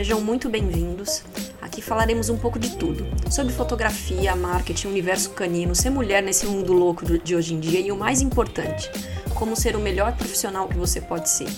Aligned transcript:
Sejam 0.00 0.18
muito 0.18 0.48
bem-vindos. 0.48 1.22
Aqui 1.60 1.82
falaremos 1.82 2.30
um 2.30 2.38
pouco 2.38 2.58
de 2.58 2.74
tudo: 2.78 3.04
sobre 3.30 3.52
fotografia, 3.52 4.34
marketing, 4.34 4.88
universo 4.88 5.34
canino, 5.34 5.74
ser 5.74 5.90
mulher 5.90 6.22
nesse 6.22 6.46
mundo 6.46 6.72
louco 6.72 7.04
de 7.04 7.36
hoje 7.36 7.52
em 7.52 7.60
dia 7.60 7.80
e 7.80 7.92
o 7.92 7.96
mais 7.96 8.22
importante, 8.22 8.90
como 9.38 9.54
ser 9.54 9.76
o 9.76 9.78
melhor 9.78 10.16
profissional 10.16 10.66
que 10.66 10.78
você 10.78 11.02
pode 11.02 11.28
ser. 11.28 11.48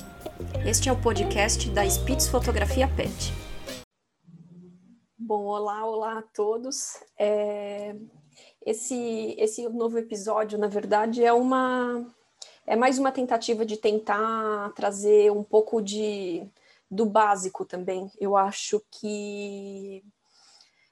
Este 0.67 0.89
é 0.89 0.93
o 0.93 1.01
podcast 1.01 1.71
da 1.71 1.89
Spitz 1.89 2.27
Fotografia 2.27 2.89
Pet. 2.89 3.33
Bom, 5.17 5.45
olá, 5.45 5.87
olá 5.87 6.19
a 6.19 6.23
todos. 6.23 6.97
É... 7.17 7.95
Esse, 8.67 9.37
esse 9.39 9.69
novo 9.69 9.99
episódio, 9.99 10.59
na 10.59 10.67
verdade, 10.67 11.25
é 11.25 11.33
uma 11.33 12.05
é 12.67 12.75
mais 12.75 12.99
uma 12.99 13.13
tentativa 13.13 13.65
de 13.65 13.77
tentar 13.77 14.73
trazer 14.75 15.31
um 15.31 15.45
pouco 15.45 15.81
de 15.81 16.45
do 16.93 17.07
básico 17.07 17.65
também. 17.65 18.11
Eu 18.21 18.37
acho 18.37 18.85
que 18.91 20.05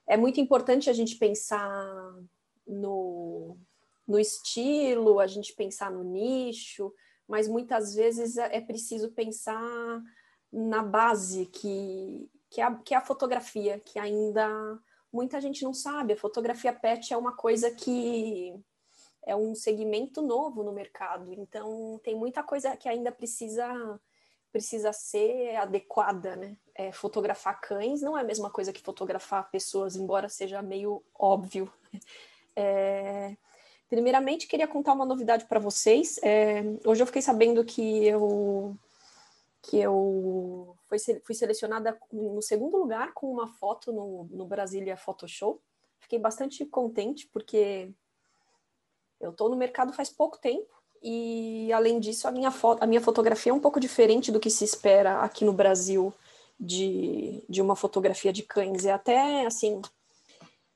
é 0.08 0.16
muito 0.16 0.40
importante 0.40 0.88
a 0.88 0.94
gente 0.94 1.16
pensar 1.16 2.16
no, 2.66 3.58
no 4.08 4.18
estilo, 4.18 5.20
a 5.20 5.26
gente 5.26 5.52
pensar 5.52 5.90
no 5.90 6.02
nicho, 6.02 6.90
mas 7.28 7.46
muitas 7.46 7.94
vezes 7.94 8.38
é, 8.38 8.56
é 8.56 8.60
preciso 8.62 9.12
pensar 9.12 10.02
na 10.50 10.82
base 10.82 11.44
que, 11.44 12.30
que, 12.48 12.62
é, 12.62 12.64
a, 12.64 12.74
que 12.76 12.94
é 12.94 12.96
a 12.96 13.04
fotografia, 13.04 13.78
que 13.78 13.98
ainda 13.98 14.48
muita 15.12 15.38
gente 15.38 15.62
não 15.62 15.74
sabe. 15.74 16.14
A 16.14 16.16
fotografia 16.16 16.72
pet 16.72 17.12
é 17.12 17.16
uma 17.16 17.36
coisa 17.36 17.70
que 17.70 18.54
é 19.26 19.36
um 19.36 19.54
segmento 19.54 20.22
novo 20.22 20.62
no 20.62 20.72
mercado, 20.72 21.30
então 21.34 22.00
tem 22.02 22.16
muita 22.16 22.42
coisa 22.42 22.74
que 22.74 22.88
ainda 22.88 23.12
precisa 23.12 24.00
precisa 24.52 24.92
ser 24.92 25.56
adequada, 25.56 26.36
né? 26.36 26.56
É, 26.74 26.92
fotografar 26.92 27.60
cães 27.60 28.00
não 28.00 28.16
é 28.16 28.22
a 28.22 28.24
mesma 28.24 28.50
coisa 28.50 28.72
que 28.72 28.80
fotografar 28.80 29.50
pessoas, 29.50 29.96
embora 29.96 30.28
seja 30.28 30.62
meio 30.62 31.02
óbvio. 31.14 31.72
É, 32.56 33.36
primeiramente, 33.88 34.48
queria 34.48 34.66
contar 34.66 34.92
uma 34.92 35.06
novidade 35.06 35.46
para 35.46 35.60
vocês. 35.60 36.18
É, 36.22 36.62
hoje 36.84 37.00
eu 37.00 37.06
fiquei 37.06 37.22
sabendo 37.22 37.64
que 37.64 38.04
eu 38.04 38.76
que 39.62 39.78
eu 39.78 40.76
fui, 40.88 40.98
fui 41.24 41.34
selecionada 41.34 41.98
no 42.12 42.42
segundo 42.42 42.76
lugar 42.76 43.14
com 43.14 43.30
uma 43.30 43.46
foto 43.46 43.92
no, 43.92 44.24
no 44.24 44.46
Brasília 44.46 44.96
Photoshop. 44.96 45.60
Fiquei 46.00 46.18
bastante 46.18 46.66
contente 46.66 47.28
porque 47.28 47.90
eu 49.20 49.30
estou 49.30 49.48
no 49.48 49.56
mercado 49.56 49.92
faz 49.92 50.10
pouco 50.10 50.38
tempo 50.38 50.79
e, 51.02 51.72
além 51.72 51.98
disso, 51.98 52.28
a 52.28 52.30
minha, 52.30 52.50
foto, 52.50 52.82
a 52.82 52.86
minha 52.86 53.00
fotografia 53.00 53.52
é 53.52 53.54
um 53.54 53.60
pouco 53.60 53.80
diferente 53.80 54.30
do 54.30 54.40
que 54.40 54.50
se 54.50 54.64
espera 54.64 55.20
aqui 55.20 55.44
no 55.44 55.52
Brasil 55.52 56.12
de, 56.58 57.42
de 57.48 57.62
uma 57.62 57.74
fotografia 57.74 58.32
de 58.32 58.42
cães. 58.42 58.84
É 58.84 58.92
até, 58.92 59.46
assim, 59.46 59.80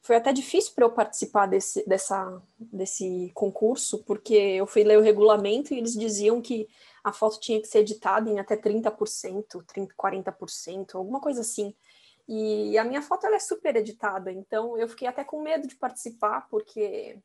foi 0.00 0.16
até 0.16 0.32
difícil 0.32 0.72
para 0.74 0.84
eu 0.84 0.90
participar 0.90 1.46
desse, 1.46 1.86
dessa, 1.86 2.42
desse 2.58 3.30
concurso, 3.34 4.02
porque 4.04 4.34
eu 4.34 4.66
fui 4.66 4.82
ler 4.82 4.98
o 4.98 5.02
regulamento 5.02 5.74
e 5.74 5.78
eles 5.78 5.92
diziam 5.92 6.40
que 6.40 6.68
a 7.02 7.12
foto 7.12 7.38
tinha 7.38 7.60
que 7.60 7.68
ser 7.68 7.80
editada 7.80 8.30
em 8.30 8.38
até 8.38 8.56
30%, 8.56 9.62
30, 9.66 9.94
40%, 9.94 10.94
alguma 10.94 11.20
coisa 11.20 11.42
assim. 11.42 11.74
E 12.26 12.78
a 12.78 12.84
minha 12.84 13.02
foto 13.02 13.26
ela 13.26 13.36
é 13.36 13.40
super 13.40 13.76
editada, 13.76 14.32
então 14.32 14.78
eu 14.78 14.88
fiquei 14.88 15.06
até 15.06 15.22
com 15.22 15.42
medo 15.42 15.68
de 15.68 15.76
participar, 15.76 16.48
porque 16.48 17.18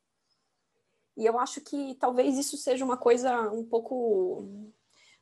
e 1.19 1.25
eu 1.25 1.37
acho 1.37 1.59
que 1.59 1.95
talvez 1.95 2.37
isso 2.37 2.55
seja 2.55 2.85
uma 2.85 2.95
coisa 2.95 3.51
um 3.51 3.65
pouco 3.65 4.47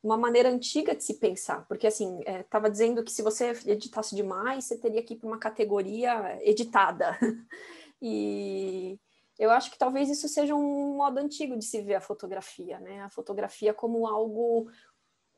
uma 0.04 0.16
maneira 0.16 0.48
antiga 0.48 0.96
de 0.96 1.04
se 1.04 1.16
pensar, 1.16 1.68
porque 1.68 1.88
assim, 1.88 2.20
estava 2.28 2.68
é, 2.68 2.70
dizendo 2.70 3.04
que 3.04 3.12
se 3.12 3.24
você 3.24 3.50
editasse 3.66 4.16
demais, 4.16 4.66
você 4.66 4.78
teria 4.78 5.02
que 5.02 5.16
ir 5.16 5.18
para 5.18 5.28
uma 5.28 5.40
categoria 5.40 6.38
editada. 6.48 7.18
e 8.00 9.00
eu 9.40 9.50
acho 9.50 9.72
que 9.72 9.78
talvez 9.78 10.08
isso 10.08 10.28
seja 10.30 10.54
um 10.54 10.98
modo 10.98 11.18
antigo 11.18 11.58
de 11.58 11.66
se 11.66 11.82
ver 11.82 11.96
a 11.96 12.02
fotografia, 12.02 12.80
né? 12.80 13.02
A 13.02 13.10
fotografia 13.10 13.74
como 13.74 14.06
algo 14.06 14.70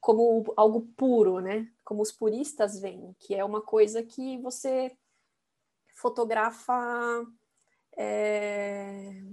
como 0.02 0.54
algo 0.58 0.82
puro, 0.98 1.40
né? 1.40 1.72
Como 1.86 2.02
os 2.02 2.12
puristas 2.12 2.78
veem, 2.78 3.16
que 3.18 3.34
é 3.34 3.46
uma 3.46 3.62
coisa 3.62 4.04
que 4.04 4.38
você 4.40 4.92
fotografa 5.96 7.26
é 7.98 9.24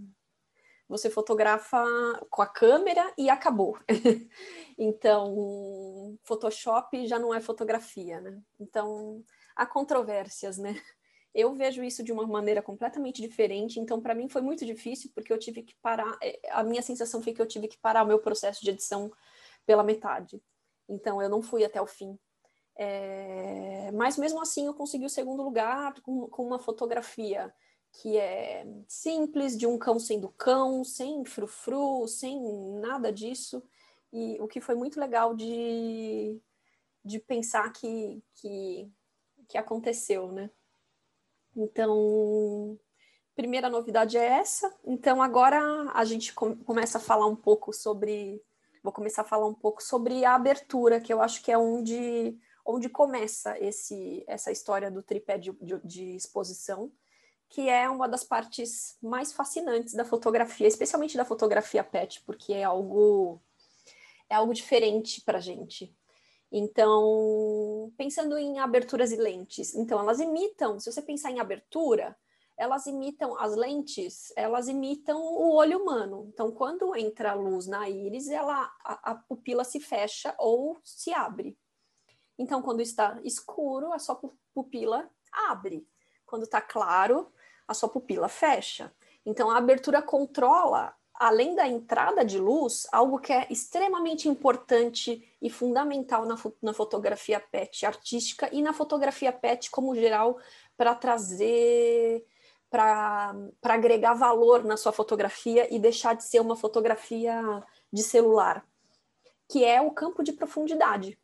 você 0.89 1.11
fotografa 1.11 1.85
com 2.31 2.43
a 2.43 2.47
câmera 2.47 3.13
e 3.19 3.29
acabou. 3.29 3.79
então, 4.79 6.17
Photoshop 6.23 7.07
já 7.07 7.19
não 7.19 7.35
é 7.35 7.41
fotografia, 7.41 8.21
né? 8.21 8.41
Então, 8.61 9.25
há 9.55 9.67
controvérsias, 9.67 10.59
né? 10.59 10.81
Eu 11.35 11.55
vejo 11.55 11.83
isso 11.85 12.03
de 12.03 12.13
uma 12.13 12.27
maneira 12.27 12.63
completamente 12.63 13.21
diferente, 13.21 13.79
então 13.79 14.01
para 14.01 14.15
mim 14.15 14.27
foi 14.27 14.41
muito 14.41 14.65
difícil 14.65 15.11
porque 15.15 15.31
eu 15.31 15.39
tive 15.39 15.63
que 15.63 15.75
parar, 15.83 16.17
é, 16.23 16.41
a 16.51 16.65
minha 16.65 16.81
sensação 16.81 17.23
foi 17.23 17.35
que 17.35 17.43
eu 17.43 17.47
tive 17.47 17.69
que 17.69 17.77
parar 17.77 18.05
o 18.05 18.07
meu 18.07 18.19
processo 18.19 18.65
de 18.65 18.71
edição 18.71 19.13
pela 19.67 19.83
metade. 19.83 20.41
Então 20.89 21.21
eu 21.21 21.29
não 21.29 21.43
fui 21.43 21.63
até 21.63 21.81
o 21.81 21.87
fim. 21.87 22.19
É... 22.79 23.91
Mas 23.93 24.17
mesmo 24.17 24.41
assim 24.41 24.67
eu 24.67 24.75
consegui 24.75 25.05
o 25.05 25.11
segundo 25.11 25.43
lugar 25.43 26.01
com, 26.01 26.27
com 26.29 26.43
uma 26.43 26.59
fotografia 26.59 27.53
que 28.01 28.19
é 28.19 28.67
simples, 28.87 29.57
de 29.57 29.67
um 29.67 29.79
cão 29.79 29.99
sendo 29.99 30.29
cão, 30.31 30.85
sem 30.85 31.25
frufru, 31.25 32.07
sem 32.07 32.39
nada 32.81 33.13
disso. 33.13 33.63
E 34.13 34.37
o 34.41 34.47
que 34.47 34.61
foi 34.61 34.75
muito 34.75 35.01
legal 35.01 35.35
de, 35.35 36.41
de 37.05 37.19
pensar 37.19 37.73
que, 37.73 38.23
que, 38.35 38.91
que 39.49 39.57
aconteceu, 39.57 40.31
né? 40.31 40.51
Então, 41.57 42.79
primeira 43.35 43.71
novidade 43.71 44.19
é 44.19 44.25
essa. 44.25 44.73
Então, 44.85 45.23
agora 45.23 45.59
a 45.95 46.05
gente 46.05 46.35
com, 46.35 46.55
começa 46.55 46.99
a 46.99 47.01
falar 47.01 47.27
um 47.27 47.37
pouco 47.37 47.73
sobre. 47.73 48.43
Vou 48.83 48.93
começar 48.93 49.23
a 49.23 49.27
falar 49.27 49.47
um 49.47 49.55
pouco 49.55 49.83
sobre 49.83 50.25
a 50.25 50.35
abertura, 50.35 51.01
que 51.01 51.13
eu 51.13 51.21
acho 51.21 51.43
que 51.43 51.51
é 51.51 51.59
onde, 51.59 52.39
onde 52.65 52.89
começa 52.89 53.59
esse, 53.59 54.23
essa 54.29 54.53
história 54.53 54.91
do 54.91 55.03
tripé 55.03 55.39
de, 55.39 55.51
de, 55.53 55.81
de 55.83 56.15
exposição 56.15 56.93
que 57.49 57.69
é 57.69 57.89
uma 57.89 58.09
das 58.09 58.25
partes 58.25 58.97
mais 59.03 59.33
fascinantes 59.33 59.95
da 59.95 60.05
fotografia, 60.05 60.67
especialmente 60.67 61.17
da 61.17 61.25
fotografia 61.25 61.85
pet, 61.85 62.23
porque 62.25 62.53
é 62.53 62.65
algo 62.65 63.41
é 64.29 64.35
algo 64.35 64.53
diferente 64.53 65.21
para 65.21 65.41
gente. 65.41 65.95
Então, 66.51 67.93
pensando 67.97 68.37
em 68.39 68.59
aberturas 68.59 69.13
e 69.13 69.17
lentes, 69.17 69.75
então 69.75 69.99
elas 69.99 70.21
imitam, 70.21 70.79
se 70.79 70.91
você 70.91 71.03
pensar 71.03 71.31
em 71.31 71.41
abertura, 71.41 72.17
elas 72.57 72.87
imitam 72.87 73.39
as 73.39 73.55
lentes, 73.55 74.33
elas 74.35 74.67
imitam 74.67 75.21
o 75.21 75.55
olho 75.55 75.83
humano. 75.83 76.31
Então, 76.33 76.51
quando 76.51 76.97
entra 76.97 77.33
a 77.33 77.35
luz 77.35 77.67
na 77.67 77.89
íris, 77.89 78.29
ela 78.29 78.73
a, 78.83 79.11
a 79.13 79.15
pupila 79.15 79.63
se 79.63 79.79
fecha 79.79 80.35
ou 80.39 80.79
se 80.83 81.13
abre. 81.13 81.59
Então, 82.39 82.63
quando 82.63 82.81
está 82.81 83.21
escuro, 83.23 83.93
a 83.93 83.99
sua 83.99 84.19
pupila 84.55 85.11
abre. 85.33 85.87
Quando 86.25 86.45
está 86.45 86.61
claro, 86.61 87.31
a 87.67 87.75
sua 87.75 87.89
pupila 87.89 88.29
fecha. 88.29 88.93
Então, 89.25 89.51
a 89.51 89.59
abertura 89.59 90.01
controla, 90.01 90.95
além 91.15 91.55
da 91.55 91.67
entrada 91.67 92.25
de 92.25 92.39
luz, 92.39 92.87
algo 92.93 93.19
que 93.19 93.33
é 93.33 93.47
extremamente 93.51 94.29
importante 94.29 95.27
e 95.43 95.51
fundamental 95.51 96.25
na, 96.25 96.37
na 96.63 96.73
fotografia 96.73 97.41
PET 97.41 97.85
artística 97.85 98.49
e 98.53 98.63
na 98.63 98.73
fotografia 98.73 99.33
PET 99.33 99.71
como 99.71 99.95
geral, 99.95 100.39
para 100.77 100.95
trazer, 100.95 102.25
para 102.71 103.35
agregar 103.63 104.15
valor 104.15 104.65
na 104.65 104.77
sua 104.77 104.93
fotografia 104.93 105.73
e 105.75 105.79
deixar 105.79 106.15
de 106.15 106.25
ser 106.25 106.41
uma 106.41 106.55
fotografia 106.55 107.43
de 107.93 108.03
celular, 108.03 108.65
que 109.49 109.65
é 109.65 109.81
o 109.81 109.91
campo 109.91 110.23
de 110.23 110.33
profundidade. 110.33 111.19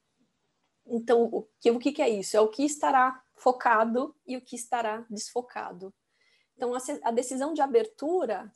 Então, 0.86 1.24
o 1.24 1.46
que, 1.60 1.70
o 1.70 1.78
que 1.78 2.02
é 2.02 2.08
isso? 2.08 2.36
É 2.36 2.40
o 2.40 2.48
que 2.48 2.64
estará 2.64 3.22
focado 3.34 4.14
e 4.26 4.36
o 4.36 4.40
que 4.40 4.56
estará 4.56 5.04
desfocado. 5.08 5.92
Então, 6.56 6.72
a, 7.02 7.10
decisão 7.10 7.52
de 7.54 7.60
abertura, 7.60 8.50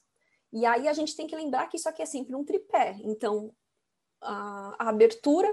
e 0.53 0.65
aí 0.65 0.89
a 0.89 0.93
gente 0.93 1.17
tem 1.17 1.27
que 1.27 1.37
lembrar 1.37 1.69
que 1.69 1.77
isso 1.77 1.89
aqui 1.89 2.03
é 2.03 2.07
sempre 2.07 2.35
um 2.35 2.45
tripé. 2.45 2.97
Então, 3.03 3.53
a, 4.21 4.77
a 4.79 4.89
abertura 4.89 5.53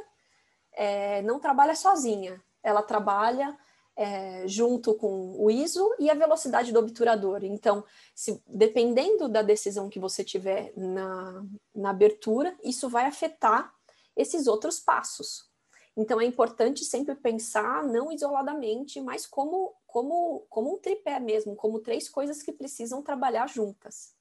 é, 0.72 1.22
não 1.22 1.40
trabalha 1.40 1.76
sozinha, 1.76 2.42
ela 2.62 2.82
trabalha 2.82 3.58
é, 3.96 4.48
junto 4.48 4.96
com 4.96 5.36
o 5.38 5.52
ISO 5.52 5.88
e 6.00 6.10
a 6.10 6.16
velocidade 6.16 6.72
do 6.72 6.80
obturador. 6.80 7.44
Então, 7.44 7.84
se, 8.16 8.42
dependendo 8.48 9.28
da 9.28 9.42
decisão 9.42 9.90
que 9.90 10.00
você 10.00 10.24
tiver 10.24 10.74
na, 10.76 11.46
na 11.76 11.90
abertura, 11.92 12.56
isso 12.64 12.90
vai 12.90 13.06
afetar 13.06 13.74
esses 14.16 14.48
outros 14.48 14.80
passos. 14.80 15.52
Então, 15.96 16.20
é 16.20 16.26
importante 16.26 16.84
sempre 16.84 17.14
pensar 17.16 17.84
não 17.84 18.12
isoladamente, 18.12 19.00
mas 19.00 19.28
como, 19.28 19.74
como, 19.94 20.40
como 20.50 20.74
um 20.74 20.80
tripé 20.80 21.20
mesmo, 21.20 21.56
como 21.56 21.80
três 21.80 22.10
coisas 22.10 22.42
que 22.42 22.52
precisam 22.52 23.04
trabalhar 23.04 23.48
juntas. 23.48 24.16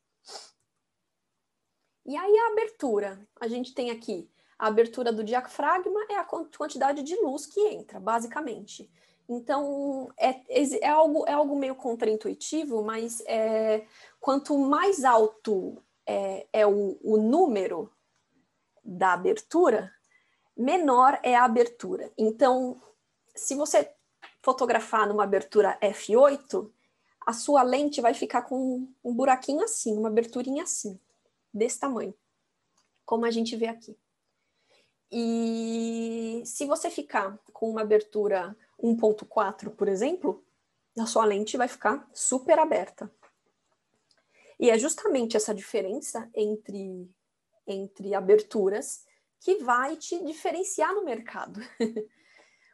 E 2.05 2.15
aí, 2.15 2.39
a 2.39 2.53
abertura. 2.53 3.27
A 3.41 3.49
gente 3.49 3.73
tem 3.73 3.91
aqui 3.91 4.31
a 4.59 4.67
abertura 4.67 5.11
do 5.11 5.25
diafragma 5.25 5.99
é 6.11 6.17
a 6.17 6.25
quantidade 6.25 7.03
de 7.03 7.17
luz 7.17 7.47
que 7.47 7.59
entra, 7.69 7.99
basicamente. 7.99 8.89
Então, 9.27 10.13
é, 10.17 10.41
é, 10.81 10.89
algo, 10.89 11.25
é 11.27 11.33
algo 11.33 11.59
meio 11.59 11.75
contraintuitivo, 11.75 12.83
mas 12.85 13.21
é, 13.27 13.87
quanto 14.21 14.57
mais 14.59 15.05
alto 15.05 15.83
é, 16.07 16.47
é 16.53 16.67
o, 16.67 16.99
o 17.03 17.17
número 17.17 17.91
da 18.85 19.15
abertura, 19.15 19.91
menor 20.55 21.19
é 21.23 21.35
a 21.35 21.45
abertura. 21.45 22.13
Então, 22.17 22.81
se 23.35 23.55
você 23.55 23.91
fotografar 24.43 25.09
numa 25.09 25.25
abertura 25.25 25.79
f8, 25.81 26.69
a 27.25 27.33
sua 27.33 27.63
lente 27.63 28.01
vai 28.01 28.13
ficar 28.13 28.43
com 28.43 28.89
um 29.03 29.15
buraquinho 29.15 29.63
assim, 29.63 29.97
uma 29.97 30.09
aberturinha 30.09 30.65
assim, 30.65 30.99
desse 31.55 31.79
tamanho, 31.79 32.15
como 33.07 33.25
a 33.25 33.31
gente 33.31 33.55
vê 33.57 33.69
aqui. 33.69 33.97
E 35.11 36.43
se 36.45 36.67
você 36.67 36.91
ficar 36.91 37.39
com 37.53 37.71
uma 37.71 37.83
abertura 37.83 38.57
1.4, 38.83 39.71
por 39.71 39.89
exemplo, 39.89 40.45
a 40.99 41.07
sua 41.07 41.25
lente 41.25 41.57
vai 41.57 41.69
ficar 41.69 42.09
super 42.13 42.59
aberta. 42.59 43.11
E 44.59 44.71
é 44.71 44.79
justamente 44.79 45.37
essa 45.37 45.55
diferença 45.55 46.29
entre, 46.35 47.11
entre 47.67 48.15
aberturas 48.15 49.05
que 49.41 49.57
vai 49.57 49.97
te 49.97 50.23
diferenciar 50.25 50.95
no 50.95 51.05
mercado. 51.05 51.61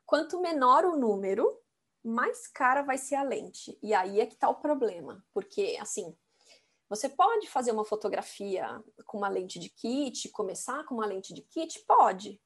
Quanto 0.09 0.41
menor 0.41 0.87
o 0.87 0.97
número, 0.97 1.61
mais 2.03 2.47
cara 2.47 2.81
vai 2.81 2.97
ser 2.97 3.17
a 3.17 3.23
lente. 3.23 3.79
E 3.83 3.93
aí 3.93 4.23
é 4.23 4.25
que 4.25 4.33
está 4.33 4.49
o 4.49 4.55
problema, 4.55 5.23
porque 5.35 5.77
assim, 5.79 6.17
você 6.89 7.11
pode 7.11 7.47
fazer 7.47 7.73
uma 7.73 7.85
fotografia 7.85 8.83
com 9.05 9.19
uma 9.19 9.29
lente 9.29 9.59
de 9.59 9.69
kit, 9.69 10.31
começar 10.31 10.83
com 10.87 10.95
uma 10.95 11.05
lente 11.05 11.35
de 11.35 11.43
kit? 11.43 11.81
Pode. 11.81 12.41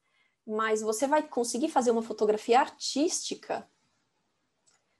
Mas 0.45 0.81
você 0.81 1.07
vai 1.07 1.25
conseguir 1.25 1.69
fazer 1.69 1.91
uma 1.91 2.03
fotografia 2.03 2.59
artística? 2.59 3.65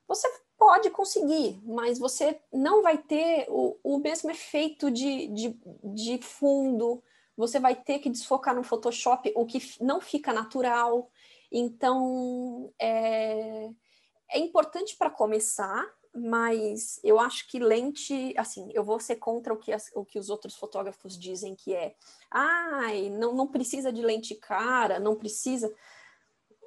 Você 0.07 0.25
pode 0.57 0.89
conseguir, 0.89 1.61
mas 1.65 1.99
você 1.99 2.41
não 2.49 2.81
vai 2.81 2.97
ter 2.97 3.45
o, 3.49 3.77
o 3.83 3.97
mesmo 3.97 4.31
efeito 4.31 4.89
de, 4.89 5.27
de, 5.27 5.59
de 5.83 6.17
fundo. 6.19 7.03
Você 7.35 7.59
vai 7.59 7.75
ter 7.75 7.99
que 7.99 8.09
desfocar 8.09 8.55
no 8.55 8.63
Photoshop 8.63 9.33
o 9.35 9.45
que 9.45 9.59
não 9.81 9.99
fica 9.99 10.31
natural. 10.31 11.11
Então, 11.53 12.73
é, 12.79 13.69
é 14.31 14.39
importante 14.39 14.95
para 14.97 15.11
começar, 15.11 15.87
mas 16.11 16.99
eu 17.03 17.19
acho 17.19 17.47
que 17.47 17.59
lente, 17.59 18.33
assim, 18.35 18.71
eu 18.73 18.83
vou 18.83 18.99
ser 18.99 19.17
contra 19.17 19.53
o 19.53 19.57
que, 19.57 19.71
as, 19.71 19.91
o 19.93 20.03
que 20.03 20.17
os 20.17 20.31
outros 20.31 20.55
fotógrafos 20.55 21.17
dizem 21.17 21.55
que 21.55 21.75
é, 21.75 21.93
ai, 22.31 23.11
não, 23.11 23.35
não 23.35 23.47
precisa 23.47 23.93
de 23.93 24.01
lente 24.01 24.33
cara, 24.33 24.99
não 24.99 25.15
precisa. 25.15 25.71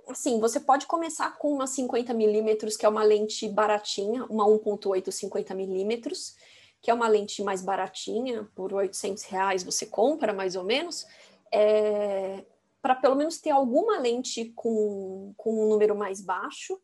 Assim, 0.08 0.38
você 0.38 0.60
pode 0.60 0.86
começar 0.86 1.36
com 1.36 1.52
uma 1.52 1.66
50 1.66 2.14
milímetros, 2.14 2.76
que 2.76 2.86
é 2.86 2.88
uma 2.88 3.02
lente 3.02 3.48
baratinha, 3.48 4.24
uma 4.26 4.46
1.8 4.46 5.10
50 5.10 5.52
milímetros, 5.52 6.36
que 6.80 6.92
é 6.92 6.94
uma 6.94 7.08
lente 7.08 7.42
mais 7.42 7.60
baratinha, 7.60 8.48
por 8.54 8.72
800 8.72 9.24
reais 9.24 9.64
você 9.64 9.86
compra, 9.86 10.32
mais 10.32 10.54
ou 10.54 10.62
menos, 10.62 11.04
é, 11.52 12.44
para 12.86 12.94
pelo 12.94 13.16
menos 13.16 13.38
ter 13.38 13.50
alguma 13.50 13.98
lente 13.98 14.52
com, 14.54 15.34
com 15.36 15.64
um 15.64 15.68
número 15.68 15.96
mais 15.96 16.20
baixo, 16.20 16.80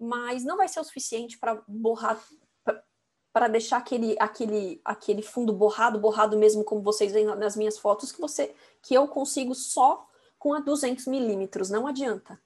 mas 0.00 0.42
não 0.42 0.56
vai 0.56 0.66
ser 0.66 0.80
o 0.80 0.84
suficiente 0.84 1.38
para 1.38 1.62
borrar 1.68 2.18
para 3.30 3.48
deixar 3.48 3.76
aquele, 3.76 4.16
aquele, 4.18 4.80
aquele 4.82 5.20
fundo 5.20 5.52
borrado, 5.52 5.98
borrado 5.98 6.38
mesmo 6.38 6.64
como 6.64 6.80
vocês 6.80 7.12
veem 7.12 7.26
nas 7.26 7.56
minhas 7.56 7.76
fotos, 7.76 8.10
que 8.10 8.22
você 8.22 8.54
que 8.80 8.94
eu 8.94 9.06
consigo 9.06 9.54
só 9.54 10.08
com 10.38 10.54
a 10.54 10.60
200 10.60 11.06
milímetros, 11.08 11.68
não 11.68 11.86
adianta. 11.86 12.40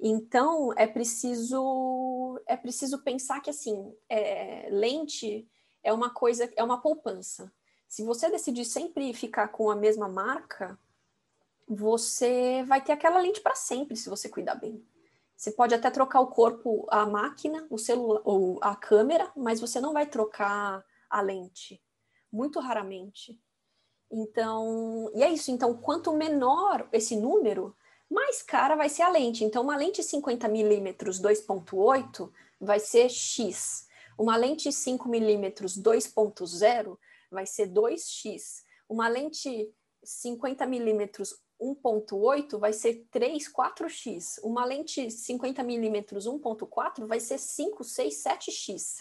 Então 0.00 0.72
é 0.76 0.88
preciso 0.88 2.40
é 2.46 2.56
preciso 2.56 2.98
pensar 3.04 3.40
que 3.42 3.50
assim 3.50 3.94
é, 4.08 4.68
lente 4.72 5.48
é 5.84 5.92
uma 5.92 6.10
coisa 6.10 6.50
é 6.56 6.64
uma 6.64 6.80
poupança. 6.80 7.52
Se 7.86 8.02
você 8.02 8.28
decidir 8.28 8.64
sempre 8.64 9.14
ficar 9.14 9.48
com 9.48 9.70
a 9.70 9.76
mesma 9.76 10.08
marca, 10.08 10.76
você 11.70 12.64
vai 12.64 12.82
ter 12.82 12.90
aquela 12.90 13.20
lente 13.20 13.40
para 13.40 13.54
sempre 13.54 13.96
se 13.96 14.10
você 14.10 14.28
cuidar 14.28 14.56
bem. 14.56 14.84
Você 15.36 15.52
pode 15.52 15.72
até 15.72 15.88
trocar 15.88 16.20
o 16.20 16.26
corpo, 16.26 16.84
a 16.90 17.06
máquina, 17.06 17.64
o 17.70 17.78
celular 17.78 18.20
ou 18.24 18.58
a 18.60 18.74
câmera, 18.74 19.30
mas 19.36 19.60
você 19.60 19.80
não 19.80 19.92
vai 19.92 20.04
trocar 20.04 20.84
a 21.08 21.20
lente, 21.20 21.80
muito 22.30 22.58
raramente. 22.58 23.40
Então, 24.10 25.10
e 25.14 25.22
é 25.22 25.30
isso. 25.30 25.52
Então, 25.52 25.74
quanto 25.74 26.12
menor 26.12 26.88
esse 26.92 27.14
número, 27.16 27.76
mais 28.10 28.42
cara 28.42 28.74
vai 28.74 28.88
ser 28.88 29.02
a 29.02 29.08
lente. 29.08 29.44
Então, 29.44 29.62
uma 29.62 29.76
lente 29.76 30.02
50 30.02 30.48
milímetros 30.48 31.22
2.8 31.22 32.30
vai 32.60 32.80
ser 32.80 33.08
X. 33.08 33.86
Uma 34.18 34.36
lente 34.36 34.72
5 34.72 35.08
milímetros 35.08 35.80
2.0 35.80 36.98
vai 37.30 37.46
ser 37.46 37.68
2X. 37.68 38.64
Uma 38.88 39.06
lente 39.08 39.72
50 40.02 40.66
milímetros 40.66 41.40
1.8 41.60 42.58
vai 42.58 42.72
ser 42.72 43.06
3, 43.10 43.52
4x. 43.52 44.40
Uma 44.42 44.64
lente 44.64 45.06
50mm 45.06 46.14
1.4 46.14 47.06
vai 47.06 47.20
ser 47.20 47.38
5, 47.38 47.84
6, 47.84 48.22
7x. 48.24 48.98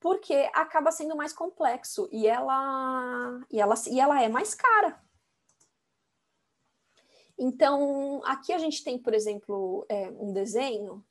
Porque 0.00 0.34
acaba 0.52 0.92
sendo 0.92 1.16
mais 1.16 1.32
complexo 1.32 2.08
e 2.12 2.26
ela, 2.26 3.40
e 3.50 3.60
ela, 3.60 3.74
e 3.90 4.00
ela 4.00 4.22
é 4.22 4.28
mais 4.28 4.54
cara. 4.54 5.02
Então, 7.38 8.22
aqui 8.24 8.52
a 8.52 8.58
gente 8.58 8.84
tem, 8.84 8.98
por 8.98 9.14
exemplo, 9.14 9.84
é, 9.88 10.08
um 10.10 10.32
desenho 10.32 11.04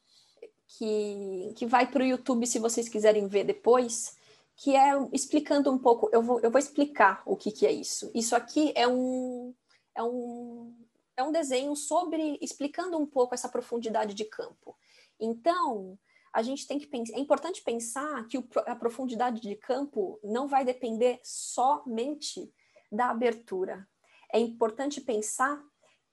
que, 0.68 1.54
que 1.56 1.66
vai 1.66 1.90
para 1.90 2.04
o 2.04 2.06
YouTube 2.06 2.48
se 2.48 2.60
vocês 2.60 2.88
quiserem 2.88 3.28
ver 3.28 3.44
depois, 3.44 4.16
que 4.56 4.76
é 4.76 4.92
explicando 5.12 5.72
um 5.72 5.78
pouco, 5.78 6.10
eu 6.14 6.22
vou, 6.22 6.40
eu 6.40 6.52
vou 6.52 6.60
explicar 6.60 7.22
o 7.26 7.36
que, 7.36 7.52
que 7.52 7.66
é 7.66 7.72
isso. 7.72 8.12
Isso 8.14 8.36
aqui 8.36 8.72
é 8.76 8.88
um, 8.88 9.54
é 9.96 10.04
um, 10.04 10.74
é 11.16 11.24
um 11.24 11.32
desenho 11.32 11.76
sobre 11.76 12.38
explicando 12.42 12.98
um 12.98 13.06
pouco 13.06 13.34
essa 13.34 13.50
profundidade 13.50 14.14
de 14.14 14.26
campo. 14.26 14.76
Então, 15.20 15.98
a 16.34 16.42
gente 16.42 16.68
tem 16.68 16.80
que 16.80 16.88
pensar, 16.88 17.16
é 17.16 17.20
importante 17.20 17.62
pensar 17.62 18.28
que 18.28 18.38
o, 18.38 18.48
a 18.66 18.76
profundidade 18.76 19.40
de 19.40 19.56
campo 19.56 20.20
não 20.24 20.48
vai 20.48 20.66
depender 20.66 21.20
somente 21.24 22.52
da 22.92 23.10
abertura. 23.10 23.88
É 24.32 24.40
importante 24.40 25.00
pensar 25.00 25.64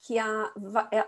que 0.00 0.18
a, 0.18 0.52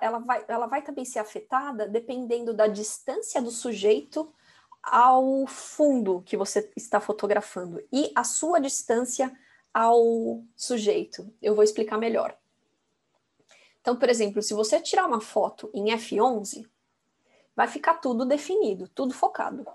ela, 0.00 0.18
vai, 0.18 0.44
ela 0.48 0.66
vai 0.66 0.82
também 0.82 1.04
ser 1.04 1.18
afetada 1.18 1.86
dependendo 1.86 2.54
da 2.54 2.66
distância 2.66 3.40
do 3.40 3.50
sujeito 3.50 4.32
ao 4.82 5.46
fundo 5.46 6.22
que 6.22 6.36
você 6.36 6.70
está 6.76 7.00
fotografando 7.00 7.82
e 7.92 8.10
a 8.14 8.24
sua 8.24 8.58
distância 8.58 9.32
ao 9.72 10.42
sujeito. 10.56 11.32
Eu 11.40 11.54
vou 11.54 11.64
explicar 11.64 11.96
melhor. 11.96 12.36
Então, 13.82 13.96
por 13.96 14.08
exemplo, 14.08 14.40
se 14.40 14.54
você 14.54 14.80
tirar 14.80 15.06
uma 15.06 15.20
foto 15.20 15.68
em 15.74 15.86
F11, 15.86 16.70
vai 17.54 17.66
ficar 17.66 17.94
tudo 17.94 18.24
definido, 18.24 18.88
tudo 18.88 19.12
focado. 19.12 19.66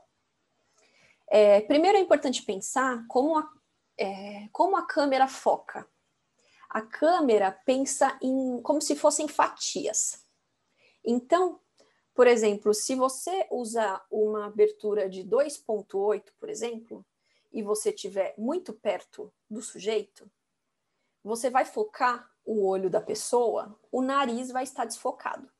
É, 1.28 1.60
primeiro 1.62 1.98
é 1.98 2.02
importante 2.02 2.42
pensar 2.42 3.06
como 3.10 3.38
a, 3.38 3.52
é, 3.98 4.48
como 4.54 4.78
a 4.78 4.88
câmera 4.88 5.28
foca. 5.28 5.86
A 6.70 6.82
câmera 6.82 7.52
pensa 7.52 8.18
em 8.22 8.62
como 8.62 8.82
se 8.82 8.96
fossem 8.96 9.28
fatias. 9.28 10.26
Então, 11.04 11.60
por 12.14 12.28
exemplo, 12.28 12.74
se 12.74 12.96
você 12.96 13.46
usar 13.52 14.06
uma 14.10 14.46
abertura 14.46 15.10
de 15.10 15.22
2.8, 15.24 16.32
por 16.40 16.50
exemplo, 16.50 17.06
e 17.52 17.62
você 17.62 17.90
estiver 17.90 18.34
muito 18.38 18.72
perto 18.72 19.34
do 19.50 19.62
sujeito, 19.62 20.32
você 21.22 21.50
vai 21.50 21.66
focar 21.66 22.30
o 22.48 22.66
olho 22.66 22.90
da 22.90 23.02
pessoa, 23.02 23.78
o 23.92 24.02
nariz 24.02 24.50
vai 24.50 24.64
estar 24.64 24.86
desfocado. 24.86 25.52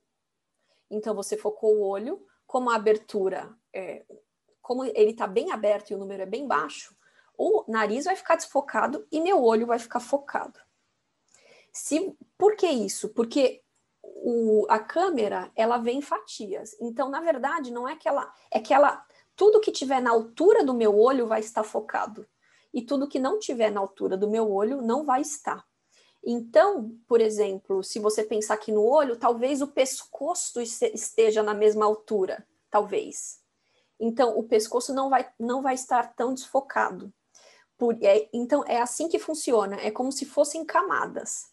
Então, 0.90 1.14
você 1.14 1.36
focou 1.36 1.76
o 1.76 1.82
olho, 1.82 2.26
como 2.48 2.70
a 2.70 2.76
abertura, 2.76 3.54
é, 3.74 4.06
como 4.62 4.86
ele 4.86 5.12
está 5.12 5.28
bem 5.28 5.52
aberto 5.52 5.92
e 5.92 5.96
o 5.96 5.98
número 5.98 6.24
é 6.24 6.26
bem 6.26 6.48
baixo, 6.48 6.96
o 7.38 7.66
nariz 7.68 8.06
vai 8.06 8.16
ficar 8.16 8.38
desfocado 8.38 9.06
e 9.12 9.20
meu 9.20 9.44
olho 9.44 9.68
vai 9.68 9.78
ficar 9.78 10.00
focado. 10.00 10.58
Se, 11.74 12.16
por 12.38 12.56
que 12.56 12.68
isso? 12.68 13.10
Porque 13.10 13.62
o, 14.02 14.66
a 14.70 14.80
câmera 14.80 15.52
ela 15.56 15.78
vem 15.78 16.00
em 16.00 16.02
fatias. 16.02 16.76
Então, 16.80 17.10
na 17.10 17.20
verdade, 17.20 17.70
não 17.70 17.88
é 17.88 17.98
que 17.98 18.08
ela 18.08 18.34
é 18.50 18.60
que 18.62 18.74
ela 18.74 19.06
tudo 19.36 19.60
que 19.60 19.72
tiver 19.72 20.02
na 20.02 20.10
altura 20.10 20.64
do 20.64 20.74
meu 20.74 20.98
olho 20.98 21.28
vai 21.28 21.42
estar 21.42 21.64
focado 21.64 22.26
e 22.74 22.82
tudo 22.82 23.08
que 23.08 23.20
não 23.20 23.38
tiver 23.38 23.72
na 23.72 23.82
altura 23.82 24.18
do 24.18 24.30
meu 24.30 24.50
olho 24.52 24.82
não 24.82 25.04
vai 25.04 25.22
estar. 25.22 25.67
Então, 26.30 26.92
por 27.08 27.22
exemplo, 27.22 27.82
se 27.82 28.00
você 28.00 28.22
pensar 28.22 28.56
aqui 28.56 28.70
no 28.70 28.84
olho, 28.84 29.16
talvez 29.16 29.62
o 29.62 29.68
pescoço 29.68 30.60
esteja 30.60 31.42
na 31.42 31.54
mesma 31.54 31.86
altura, 31.86 32.46
talvez. 32.70 33.40
Então, 33.98 34.38
o 34.38 34.44
pescoço 34.44 34.94
não 34.94 35.10
vai, 35.10 35.32
não 35.40 35.62
vai 35.62 35.74
estar 35.74 36.14
tão 36.16 36.34
desfocado. 36.34 37.14
Por, 37.78 37.98
é, 38.04 38.28
então, 38.34 38.62
é 38.68 38.82
assim 38.82 39.08
que 39.08 39.18
funciona, 39.18 39.78
é 39.78 39.90
como 39.90 40.12
se 40.12 40.26
fossem 40.26 40.66
camadas. 40.66 41.50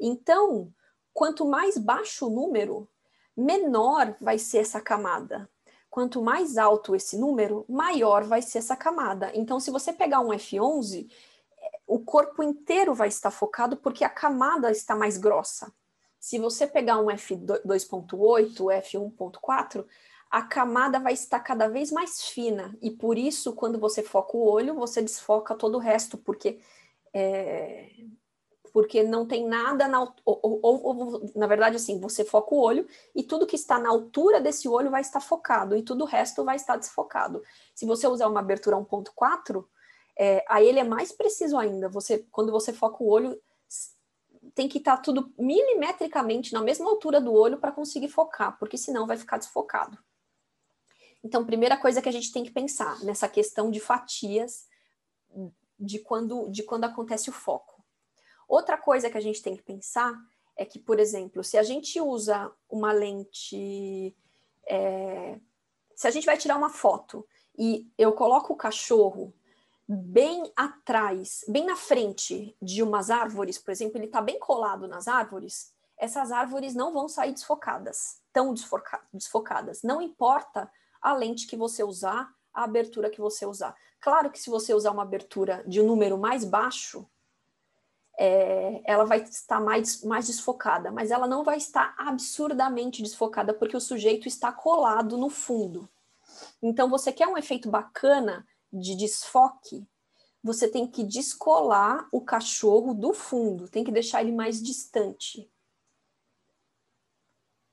Então, 0.00 0.74
quanto 1.14 1.46
mais 1.46 1.78
baixo 1.78 2.26
o 2.26 2.30
número, 2.30 2.88
menor 3.36 4.16
vai 4.20 4.36
ser 4.36 4.58
essa 4.58 4.80
camada. 4.80 5.48
Quanto 5.88 6.20
mais 6.20 6.58
alto 6.58 6.96
esse 6.96 7.16
número, 7.16 7.64
maior 7.68 8.24
vai 8.24 8.42
ser 8.42 8.58
essa 8.58 8.74
camada. 8.74 9.30
Então, 9.32 9.60
se 9.60 9.70
você 9.70 9.92
pegar 9.92 10.18
um 10.18 10.30
F11, 10.30 11.08
o 11.88 11.98
corpo 11.98 12.42
inteiro 12.42 12.94
vai 12.94 13.08
estar 13.08 13.30
focado 13.30 13.76
porque 13.76 14.04
a 14.04 14.10
camada 14.10 14.70
está 14.70 14.94
mais 14.94 15.16
grossa. 15.16 15.72
Se 16.20 16.38
você 16.38 16.66
pegar 16.66 16.98
um 16.98 17.06
F2.8, 17.06 18.56
F1.4, 18.56 19.84
a 20.30 20.42
camada 20.42 21.00
vai 21.00 21.14
estar 21.14 21.40
cada 21.40 21.68
vez 21.68 21.90
mais 21.90 22.22
fina. 22.22 22.76
E 22.82 22.90
por 22.90 23.16
isso, 23.16 23.54
quando 23.54 23.78
você 23.78 24.02
foca 24.02 24.36
o 24.36 24.44
olho, 24.44 24.74
você 24.74 25.00
desfoca 25.00 25.54
todo 25.54 25.76
o 25.76 25.80
resto, 25.80 26.18
porque 26.18 26.60
é, 27.14 27.88
porque 28.72 29.02
não 29.02 29.26
tem 29.26 29.46
nada 29.48 29.88
na 29.88 30.02
ou, 30.02 30.14
ou, 30.24 30.60
ou, 30.62 31.32
na 31.34 31.46
verdade 31.46 31.76
assim, 31.76 31.98
você 31.98 32.24
foca 32.24 32.54
o 32.54 32.60
olho 32.60 32.86
e 33.14 33.22
tudo 33.22 33.46
que 33.46 33.56
está 33.56 33.78
na 33.78 33.88
altura 33.88 34.40
desse 34.40 34.68
olho 34.68 34.90
vai 34.90 35.00
estar 35.00 35.20
focado 35.20 35.74
e 35.74 35.82
tudo 35.82 36.04
o 36.04 36.06
resto 36.06 36.44
vai 36.44 36.56
estar 36.56 36.76
desfocado. 36.76 37.42
Se 37.74 37.86
você 37.86 38.06
usar 38.06 38.28
uma 38.28 38.40
abertura 38.40 38.76
1.4, 38.76 39.64
é, 40.18 40.44
aí 40.48 40.66
ele 40.66 40.80
é 40.80 40.84
mais 40.84 41.12
preciso 41.12 41.56
ainda. 41.56 41.88
Você 41.88 42.26
quando 42.32 42.50
você 42.50 42.72
foca 42.72 43.02
o 43.02 43.08
olho 43.08 43.40
tem 44.54 44.68
que 44.68 44.78
estar 44.78 44.96
tudo 44.96 45.32
milimetricamente 45.38 46.52
na 46.52 46.60
mesma 46.60 46.90
altura 46.90 47.20
do 47.20 47.32
olho 47.32 47.58
para 47.58 47.70
conseguir 47.70 48.08
focar, 48.08 48.58
porque 48.58 48.76
senão 48.76 49.06
vai 49.06 49.16
ficar 49.16 49.38
desfocado. 49.38 49.96
Então, 51.22 51.44
primeira 51.44 51.76
coisa 51.76 52.02
que 52.02 52.08
a 52.08 52.12
gente 52.12 52.32
tem 52.32 52.42
que 52.42 52.50
pensar 52.50 52.98
nessa 53.04 53.28
questão 53.28 53.70
de 53.70 53.78
fatias 53.78 54.66
de 55.78 56.00
quando 56.00 56.48
de 56.50 56.64
quando 56.64 56.84
acontece 56.84 57.30
o 57.30 57.32
foco. 57.32 57.84
Outra 58.48 58.76
coisa 58.76 59.08
que 59.08 59.18
a 59.18 59.20
gente 59.20 59.42
tem 59.42 59.56
que 59.56 59.62
pensar 59.62 60.12
é 60.56 60.64
que, 60.64 60.78
por 60.78 60.98
exemplo, 60.98 61.44
se 61.44 61.56
a 61.56 61.62
gente 61.62 62.00
usa 62.00 62.50
uma 62.68 62.90
lente. 62.90 64.16
É, 64.66 65.38
se 65.94 66.08
a 66.08 66.10
gente 66.10 66.26
vai 66.26 66.36
tirar 66.36 66.56
uma 66.56 66.70
foto 66.70 67.26
e 67.56 67.90
eu 67.96 68.12
coloco 68.12 68.52
o 68.52 68.56
cachorro 68.56 69.32
bem 69.88 70.52
atrás, 70.54 71.44
bem 71.48 71.64
na 71.64 71.76
frente 71.76 72.54
de 72.60 72.82
umas 72.82 73.08
árvores, 73.08 73.56
por 73.58 73.70
exemplo, 73.70 73.96
ele 73.96 74.04
está 74.04 74.20
bem 74.20 74.38
colado 74.38 74.86
nas 74.86 75.08
árvores, 75.08 75.72
essas 75.96 76.30
árvores 76.30 76.74
não 76.74 76.92
vão 76.92 77.08
sair 77.08 77.32
desfocadas, 77.32 78.20
tão 78.32 78.52
desfoca 78.52 79.00
desfocadas. 79.12 79.82
Não 79.82 80.02
importa 80.02 80.70
a 81.00 81.12
lente 81.14 81.46
que 81.46 81.56
você 81.56 81.82
usar, 81.82 82.32
a 82.52 82.64
abertura 82.64 83.10
que 83.10 83.20
você 83.20 83.46
usar. 83.46 83.74
Claro 84.00 84.30
que 84.30 84.38
se 84.38 84.50
você 84.50 84.74
usar 84.74 84.92
uma 84.92 85.02
abertura 85.02 85.64
de 85.66 85.80
um 85.80 85.86
número 85.86 86.18
mais 86.18 86.44
baixo, 86.44 87.08
é, 88.18 88.82
ela 88.84 89.04
vai 89.04 89.22
estar 89.22 89.60
mais, 89.60 90.02
mais 90.04 90.26
desfocada, 90.26 90.90
mas 90.90 91.10
ela 91.10 91.26
não 91.26 91.42
vai 91.42 91.56
estar 91.56 91.94
absurdamente 91.96 93.02
desfocada, 93.02 93.54
porque 93.54 93.76
o 93.76 93.80
sujeito 93.80 94.28
está 94.28 94.52
colado 94.52 95.16
no 95.16 95.30
fundo. 95.30 95.88
Então, 96.60 96.88
você 96.88 97.12
quer 97.12 97.26
um 97.26 97.38
efeito 97.38 97.70
bacana 97.70 98.46
de 98.72 98.94
desfoque, 98.96 99.86
você 100.42 100.68
tem 100.68 100.86
que 100.86 101.02
descolar 101.02 102.08
o 102.12 102.20
cachorro 102.20 102.94
do 102.94 103.12
fundo, 103.12 103.68
tem 103.68 103.84
que 103.84 103.90
deixar 103.90 104.22
ele 104.22 104.32
mais 104.32 104.62
distante. 104.62 105.50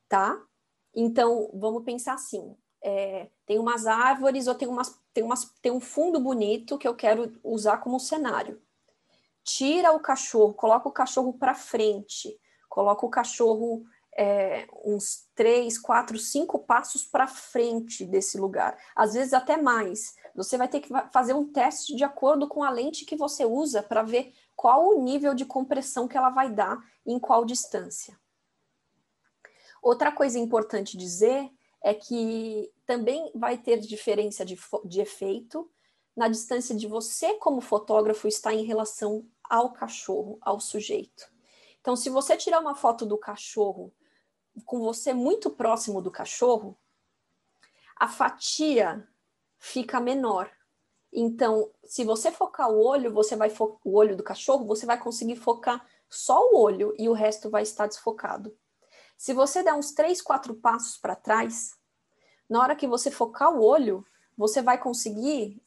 Tá? 0.07 0.41
Então, 0.93 1.49
vamos 1.53 1.83
pensar 1.83 2.13
assim: 2.13 2.55
é, 2.81 3.29
tem 3.45 3.59
umas 3.59 3.85
árvores 3.85 4.47
ou 4.47 4.55
tem, 4.55 4.67
umas, 4.67 4.99
tem, 5.13 5.23
umas, 5.23 5.45
tem 5.61 5.71
um 5.71 5.79
fundo 5.79 6.19
bonito 6.19 6.77
que 6.77 6.87
eu 6.87 6.95
quero 6.95 7.39
usar 7.43 7.77
como 7.77 7.99
cenário 7.99 8.61
tira 9.45 9.93
o 9.93 9.99
cachorro, 9.99 10.55
coloca 10.55 10.89
o 10.89 10.91
cachorro 10.91 11.31
para 11.31 11.53
frente, 11.53 12.37
coloca 12.67 13.05
o 13.05 13.09
cachorro 13.09 13.85
é, 14.17 14.67
uns 14.83 15.29
três, 15.35 15.77
quatro, 15.77 16.17
cinco 16.17 16.59
passos 16.59 17.05
para 17.05 17.27
frente 17.27 18.03
desse 18.05 18.39
lugar, 18.39 18.75
às 18.95 19.13
vezes 19.13 19.33
até 19.33 19.55
mais. 19.55 20.15
Você 20.35 20.57
vai 20.57 20.67
ter 20.67 20.81
que 20.81 20.89
fazer 21.11 21.33
um 21.33 21.51
teste 21.51 21.95
de 21.95 22.03
acordo 22.03 22.47
com 22.47 22.63
a 22.63 22.69
lente 22.69 23.05
que 23.05 23.15
você 23.15 23.45
usa 23.45 23.81
para 23.81 24.03
ver 24.03 24.33
qual 24.55 24.89
o 24.89 25.01
nível 25.01 25.33
de 25.33 25.45
compressão 25.45 26.07
que 26.07 26.17
ela 26.17 26.29
vai 26.29 26.51
dar 26.51 26.77
em 27.05 27.17
qual 27.17 27.45
distância. 27.45 28.19
Outra 29.81 30.11
coisa 30.11 30.37
importante 30.37 30.97
dizer 30.97 31.49
é 31.81 31.93
que 31.93 32.71
também 32.85 33.31
vai 33.35 33.57
ter 33.57 33.79
diferença 33.79 34.43
de, 34.43 34.59
de 34.83 34.99
efeito 34.99 35.69
na 36.15 36.27
distância 36.27 36.75
de 36.75 36.87
você, 36.87 37.35
como 37.35 37.61
fotógrafo, 37.61 38.27
estar 38.27 38.53
em 38.53 38.65
relação 38.65 39.27
ao 39.43 39.71
cachorro, 39.71 40.37
ao 40.41 40.59
sujeito. 40.59 41.29
Então, 41.79 41.95
se 41.95 42.09
você 42.09 42.35
tirar 42.35 42.59
uma 42.59 42.73
foto 42.73 43.05
do 43.05 43.17
cachorro 43.17 43.93
com 44.65 44.79
você 44.79 45.13
muito 45.13 45.51
próximo 45.51 46.01
do 46.01 46.09
cachorro, 46.09 46.77
a 47.95 48.07
fatia 48.07 49.07
fica 49.65 49.99
menor. 49.99 50.49
Então, 51.11 51.71
se 51.83 52.03
você 52.03 52.31
focar 52.31 52.69
o 52.69 52.83
olho, 52.83 53.13
você 53.13 53.35
vai 53.35 53.51
o 53.83 53.97
olho 53.97 54.15
do 54.15 54.23
cachorro, 54.23 54.65
você 54.65 54.85
vai 54.85 54.99
conseguir 54.99 55.35
focar 55.35 55.85
só 56.09 56.39
o 56.51 56.57
olho 56.57 56.93
e 56.97 57.07
o 57.07 57.13
resto 57.13 57.49
vai 57.49 57.63
estar 57.63 57.87
desfocado. 57.87 58.55
Se 59.17 59.33
você 59.33 59.63
der 59.63 59.73
uns 59.73 59.91
três, 59.91 60.21
quatro 60.21 60.55
passos 60.55 60.97
para 60.97 61.15
trás, 61.15 61.77
na 62.49 62.61
hora 62.61 62.75
que 62.75 62.87
você 62.87 63.09
focar 63.09 63.53
o 63.53 63.63
olho, 63.63 64.05
você 64.37 64.61
vai 64.61 64.77
conseguir 64.77 65.61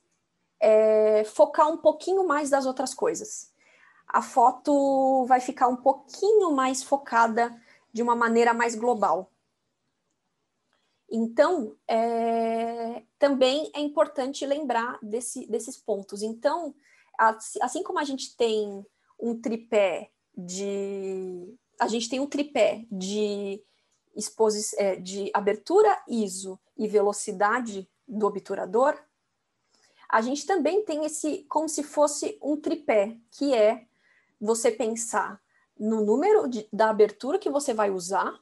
é, 0.60 1.24
focar 1.24 1.68
um 1.68 1.78
pouquinho 1.78 2.26
mais 2.26 2.50
das 2.50 2.66
outras 2.66 2.92
coisas 2.92 3.52
a 4.08 4.22
foto 4.22 5.26
vai 5.26 5.40
ficar 5.40 5.68
um 5.68 5.76
pouquinho 5.76 6.50
mais 6.52 6.82
focada 6.82 7.54
de 7.92 8.02
uma 8.02 8.16
maneira 8.16 8.54
mais 8.54 8.74
global. 8.74 9.30
Então, 11.10 11.76
é, 11.86 13.02
também 13.18 13.70
é 13.74 13.80
importante 13.80 14.44
lembrar 14.44 14.98
desse, 15.02 15.46
desses 15.46 15.76
pontos. 15.76 16.22
Então, 16.22 16.74
assim 17.60 17.82
como 17.82 17.98
a 17.98 18.04
gente 18.04 18.36
tem 18.36 18.84
um 19.18 19.40
tripé 19.40 20.10
de. 20.36 21.54
A 21.80 21.88
gente 21.88 22.08
tem 22.08 22.20
um 22.20 22.26
tripé 22.26 22.84
de, 22.90 23.62
exposi 24.14 24.74
é, 24.76 24.96
de 24.96 25.30
abertura 25.32 26.02
ISO 26.08 26.58
e 26.76 26.88
velocidade 26.88 27.88
do 28.06 28.26
obturador, 28.26 28.98
a 30.08 30.20
gente 30.20 30.46
também 30.46 30.84
tem 30.84 31.04
esse 31.04 31.44
como 31.48 31.68
se 31.68 31.82
fosse 31.82 32.38
um 32.42 32.56
tripé, 32.56 33.16
que 33.30 33.54
é 33.54 33.86
você 34.40 34.70
pensar 34.70 35.40
no 35.78 36.04
número 36.04 36.48
de, 36.48 36.66
da 36.72 36.88
abertura 36.90 37.38
que 37.38 37.50
você 37.50 37.74
vai 37.74 37.90
usar, 37.90 38.34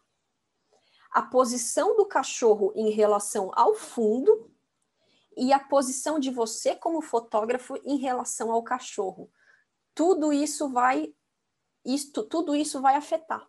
a 1.16 1.22
posição 1.22 1.96
do 1.96 2.04
cachorro 2.04 2.74
em 2.76 2.90
relação 2.90 3.50
ao 3.54 3.74
fundo 3.74 4.50
e 5.34 5.50
a 5.50 5.58
posição 5.58 6.18
de 6.18 6.30
você 6.30 6.76
como 6.76 7.00
fotógrafo 7.00 7.74
em 7.86 7.96
relação 7.96 8.52
ao 8.52 8.62
cachorro. 8.62 9.32
Tudo 9.94 10.30
isso 10.30 10.68
vai 10.68 11.14
isto, 11.82 12.22
tudo 12.22 12.54
isso 12.54 12.82
vai 12.82 12.96
afetar, 12.96 13.48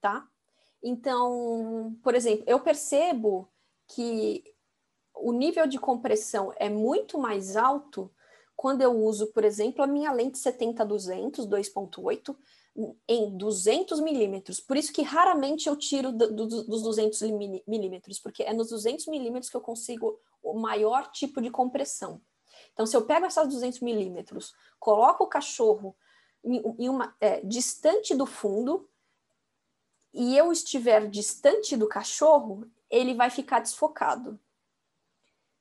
tá? 0.00 0.28
Então, 0.80 1.98
por 2.04 2.14
exemplo, 2.14 2.44
eu 2.46 2.60
percebo 2.60 3.52
que 3.88 4.44
o 5.16 5.32
nível 5.32 5.66
de 5.66 5.76
compressão 5.80 6.54
é 6.54 6.68
muito 6.68 7.18
mais 7.18 7.56
alto 7.56 8.14
quando 8.54 8.82
eu 8.82 8.92
uso, 8.92 9.32
por 9.32 9.44
exemplo, 9.44 9.82
a 9.82 9.88
minha 9.88 10.12
lente 10.12 10.38
70-200, 10.38 11.48
2.8, 11.48 12.36
em 13.08 13.36
200 13.36 14.00
milímetros. 14.00 14.60
Por 14.60 14.76
isso 14.76 14.92
que 14.92 15.02
raramente 15.02 15.68
eu 15.68 15.76
tiro 15.76 16.12
do, 16.12 16.32
do, 16.32 16.46
dos 16.64 16.82
200 16.82 17.22
milímetros, 17.66 18.18
porque 18.18 18.42
é 18.42 18.52
nos 18.52 18.70
200 18.70 19.06
milímetros 19.06 19.50
que 19.50 19.56
eu 19.56 19.60
consigo 19.60 20.18
o 20.42 20.58
maior 20.58 21.10
tipo 21.10 21.40
de 21.40 21.50
compressão. 21.50 22.20
Então, 22.72 22.86
se 22.86 22.96
eu 22.96 23.04
pego 23.04 23.26
essas 23.26 23.48
200 23.48 23.80
milímetros, 23.80 24.54
coloco 24.78 25.24
o 25.24 25.28
cachorro 25.28 25.96
em, 26.44 26.62
em 26.78 26.88
uma, 26.88 27.14
é, 27.20 27.40
distante 27.40 28.14
do 28.14 28.26
fundo, 28.26 28.88
e 30.12 30.36
eu 30.36 30.50
estiver 30.52 31.08
distante 31.08 31.76
do 31.76 31.86
cachorro, 31.86 32.66
ele 32.90 33.14
vai 33.14 33.30
ficar 33.30 33.60
desfocado. 33.60 34.38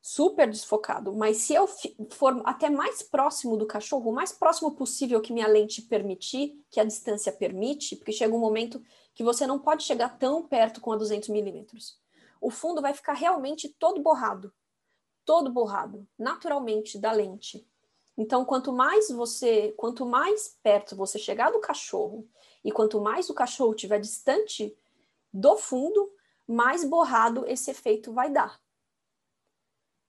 Super 0.07 0.49
desfocado, 0.49 1.13
mas 1.13 1.35
se 1.35 1.53
eu 1.53 1.67
for 2.11 2.41
até 2.45 2.69
mais 2.69 3.03
próximo 3.03 3.57
do 3.57 3.67
cachorro, 3.67 4.09
o 4.09 4.13
mais 4.13 4.31
próximo 4.31 4.71
possível 4.71 5.19
que 5.19 5.33
minha 5.33 5.49
lente 5.49 5.81
permitir, 5.81 6.63
que 6.71 6.79
a 6.79 6.85
distância 6.85 7.29
permite, 7.29 7.97
porque 7.97 8.13
chega 8.13 8.33
um 8.33 8.39
momento 8.39 8.81
que 9.13 9.21
você 9.21 9.45
não 9.45 9.59
pode 9.59 9.83
chegar 9.83 10.17
tão 10.17 10.47
perto 10.47 10.79
com 10.79 10.93
a 10.93 10.95
200 10.95 11.27
milímetros. 11.27 11.99
O 12.39 12.49
fundo 12.49 12.81
vai 12.81 12.93
ficar 12.93 13.15
realmente 13.15 13.67
todo 13.77 14.01
borrado, 14.01 14.53
todo 15.25 15.51
borrado, 15.51 16.07
naturalmente 16.17 16.97
da 16.97 17.11
lente. 17.11 17.67
Então, 18.17 18.45
quanto 18.45 18.71
mais 18.71 19.09
você, 19.09 19.73
quanto 19.75 20.05
mais 20.05 20.57
perto 20.63 20.95
você 20.95 21.19
chegar 21.19 21.51
do 21.51 21.59
cachorro 21.59 22.25
e 22.63 22.71
quanto 22.71 23.01
mais 23.01 23.29
o 23.29 23.33
cachorro 23.33 23.73
estiver 23.73 23.99
distante 23.99 24.73
do 25.33 25.57
fundo, 25.57 26.09
mais 26.47 26.85
borrado 26.85 27.43
esse 27.45 27.71
efeito 27.71 28.13
vai 28.13 28.29
dar. 28.29 28.57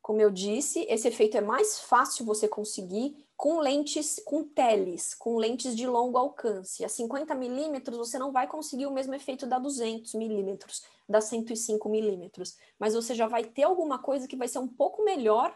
Como 0.08 0.22
eu 0.22 0.30
disse, 0.30 0.86
esse 0.88 1.06
efeito 1.06 1.36
é 1.36 1.40
mais 1.42 1.80
fácil 1.80 2.24
você 2.24 2.48
conseguir 2.48 3.28
com 3.36 3.60
lentes, 3.60 4.18
com 4.24 4.42
teles, 4.42 5.12
com 5.12 5.36
lentes 5.36 5.76
de 5.76 5.86
longo 5.86 6.16
alcance. 6.16 6.82
A 6.82 6.88
50 6.88 7.34
milímetros 7.34 7.98
você 7.98 8.18
não 8.18 8.32
vai 8.32 8.46
conseguir 8.46 8.86
o 8.86 8.90
mesmo 8.90 9.14
efeito 9.14 9.46
da 9.46 9.58
200 9.58 10.14
milímetros, 10.14 10.82
da 11.06 11.20
105 11.20 11.86
milímetros, 11.90 12.56
mas 12.78 12.94
você 12.94 13.14
já 13.14 13.26
vai 13.26 13.44
ter 13.44 13.64
alguma 13.64 13.98
coisa 13.98 14.26
que 14.26 14.34
vai 14.34 14.48
ser 14.48 14.60
um 14.60 14.66
pouco 14.66 15.04
melhor 15.04 15.54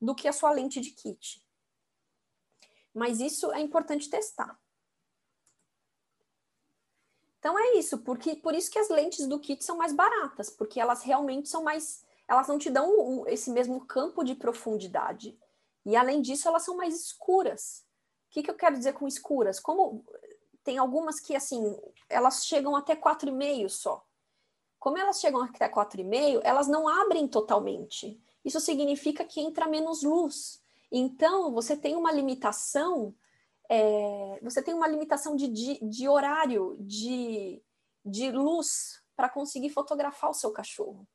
do 0.00 0.16
que 0.16 0.26
a 0.26 0.32
sua 0.32 0.50
lente 0.50 0.80
de 0.80 0.90
kit. 0.90 1.40
Mas 2.92 3.20
isso 3.20 3.52
é 3.52 3.60
importante 3.60 4.10
testar. 4.10 4.58
Então 7.38 7.56
é 7.56 7.74
isso, 7.76 7.98
porque 7.98 8.34
por 8.34 8.52
isso 8.52 8.68
que 8.68 8.80
as 8.80 8.88
lentes 8.88 9.28
do 9.28 9.38
kit 9.38 9.62
são 9.62 9.76
mais 9.76 9.92
baratas, 9.92 10.50
porque 10.50 10.80
elas 10.80 11.04
realmente 11.04 11.48
são 11.48 11.62
mais 11.62 12.04
elas 12.28 12.48
não 12.48 12.58
te 12.58 12.70
dão 12.70 13.26
esse 13.26 13.50
mesmo 13.50 13.84
campo 13.86 14.24
de 14.24 14.34
profundidade. 14.34 15.38
E 15.84 15.96
além 15.96 16.22
disso, 16.22 16.48
elas 16.48 16.62
são 16.62 16.76
mais 16.76 16.94
escuras. 16.94 17.84
O 18.28 18.30
que, 18.30 18.42
que 18.42 18.50
eu 18.50 18.54
quero 18.54 18.76
dizer 18.76 18.94
com 18.94 19.06
escuras? 19.06 19.60
Como 19.60 20.04
tem 20.64 20.78
algumas 20.78 21.20
que, 21.20 21.34
assim, 21.34 21.76
elas 22.08 22.46
chegam 22.46 22.76
até 22.76 22.94
4,5 22.94 23.68
só. 23.68 24.06
Como 24.78 24.98
elas 24.98 25.20
chegam 25.20 25.42
até 25.42 25.68
4,5, 25.68 26.40
elas 26.42 26.68
não 26.68 26.88
abrem 26.88 27.28
totalmente. 27.28 28.20
Isso 28.44 28.60
significa 28.60 29.24
que 29.24 29.40
entra 29.40 29.66
menos 29.66 30.02
luz. 30.02 30.62
Então, 30.90 31.52
você 31.52 31.76
tem 31.76 31.96
uma 31.96 32.12
limitação, 32.12 33.14
é, 33.68 34.38
você 34.42 34.62
tem 34.62 34.74
uma 34.74 34.88
limitação 34.88 35.36
de, 35.36 35.48
de, 35.48 35.78
de 35.88 36.08
horário, 36.08 36.76
de, 36.80 37.62
de 38.04 38.30
luz 38.30 39.02
para 39.16 39.28
conseguir 39.28 39.70
fotografar 39.70 40.30
o 40.30 40.34
seu 40.34 40.50
cachorro. 40.50 41.06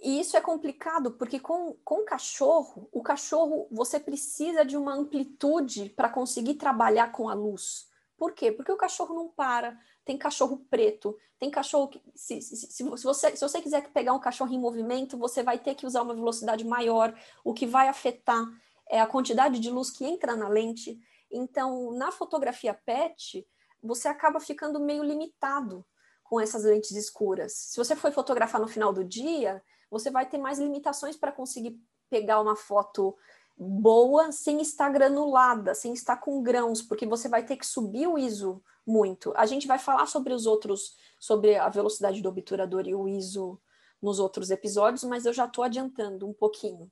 E 0.00 0.20
isso 0.20 0.36
é 0.36 0.40
complicado 0.40 1.12
porque 1.12 1.40
com, 1.40 1.76
com 1.84 2.04
cachorro, 2.04 2.88
o 2.92 3.02
cachorro 3.02 3.66
você 3.70 3.98
precisa 3.98 4.64
de 4.64 4.76
uma 4.76 4.94
amplitude 4.94 5.90
para 5.90 6.08
conseguir 6.08 6.54
trabalhar 6.54 7.10
com 7.10 7.28
a 7.28 7.34
luz. 7.34 7.88
Por 8.16 8.32
quê? 8.32 8.52
Porque 8.52 8.72
o 8.72 8.76
cachorro 8.76 9.14
não 9.14 9.28
para. 9.28 9.78
Tem 10.04 10.16
cachorro 10.16 10.64
preto, 10.70 11.16
tem 11.38 11.50
cachorro 11.50 11.88
que. 11.88 12.02
Se, 12.14 12.40
se, 12.40 12.56
se, 12.56 12.82
você, 12.82 13.36
se 13.36 13.40
você 13.40 13.60
quiser 13.60 13.88
pegar 13.90 14.12
um 14.12 14.20
cachorro 14.20 14.52
em 14.52 14.58
movimento, 14.58 15.18
você 15.18 15.42
vai 15.42 15.58
ter 15.58 15.74
que 15.74 15.86
usar 15.86 16.02
uma 16.02 16.14
velocidade 16.14 16.64
maior, 16.64 17.16
o 17.44 17.52
que 17.52 17.66
vai 17.66 17.88
afetar 17.88 18.44
é 18.88 19.00
a 19.00 19.06
quantidade 19.06 19.58
de 19.60 19.70
luz 19.70 19.90
que 19.90 20.04
entra 20.04 20.34
na 20.34 20.48
lente. 20.48 20.98
Então, 21.30 21.92
na 21.92 22.10
fotografia 22.10 22.72
PET, 22.72 23.46
você 23.82 24.08
acaba 24.08 24.40
ficando 24.40 24.80
meio 24.80 25.02
limitado 25.02 25.84
com 26.24 26.40
essas 26.40 26.64
lentes 26.64 26.92
escuras. 26.92 27.52
Se 27.52 27.76
você 27.76 27.94
for 27.94 28.12
fotografar 28.12 28.60
no 28.60 28.68
final 28.68 28.92
do 28.92 29.04
dia, 29.04 29.62
você 29.90 30.10
vai 30.10 30.26
ter 30.28 30.38
mais 30.38 30.58
limitações 30.58 31.16
para 31.16 31.32
conseguir 31.32 31.80
pegar 32.08 32.40
uma 32.40 32.56
foto 32.56 33.16
boa 33.56 34.30
sem 34.30 34.60
estar 34.60 34.88
granulada, 34.90 35.74
sem 35.74 35.92
estar 35.92 36.16
com 36.16 36.42
grãos, 36.42 36.80
porque 36.80 37.06
você 37.06 37.28
vai 37.28 37.44
ter 37.44 37.56
que 37.56 37.66
subir 37.66 38.06
o 38.06 38.16
ISO 38.16 38.62
muito. 38.86 39.32
A 39.36 39.46
gente 39.46 39.66
vai 39.66 39.78
falar 39.78 40.06
sobre 40.06 40.32
os 40.32 40.46
outros, 40.46 40.96
sobre 41.18 41.56
a 41.56 41.68
velocidade 41.68 42.22
do 42.22 42.28
obturador 42.28 42.86
e 42.86 42.94
o 42.94 43.08
ISO 43.08 43.60
nos 44.00 44.20
outros 44.20 44.50
episódios, 44.50 45.02
mas 45.02 45.26
eu 45.26 45.32
já 45.32 45.46
estou 45.46 45.64
adiantando 45.64 46.26
um 46.26 46.32
pouquinho. 46.32 46.90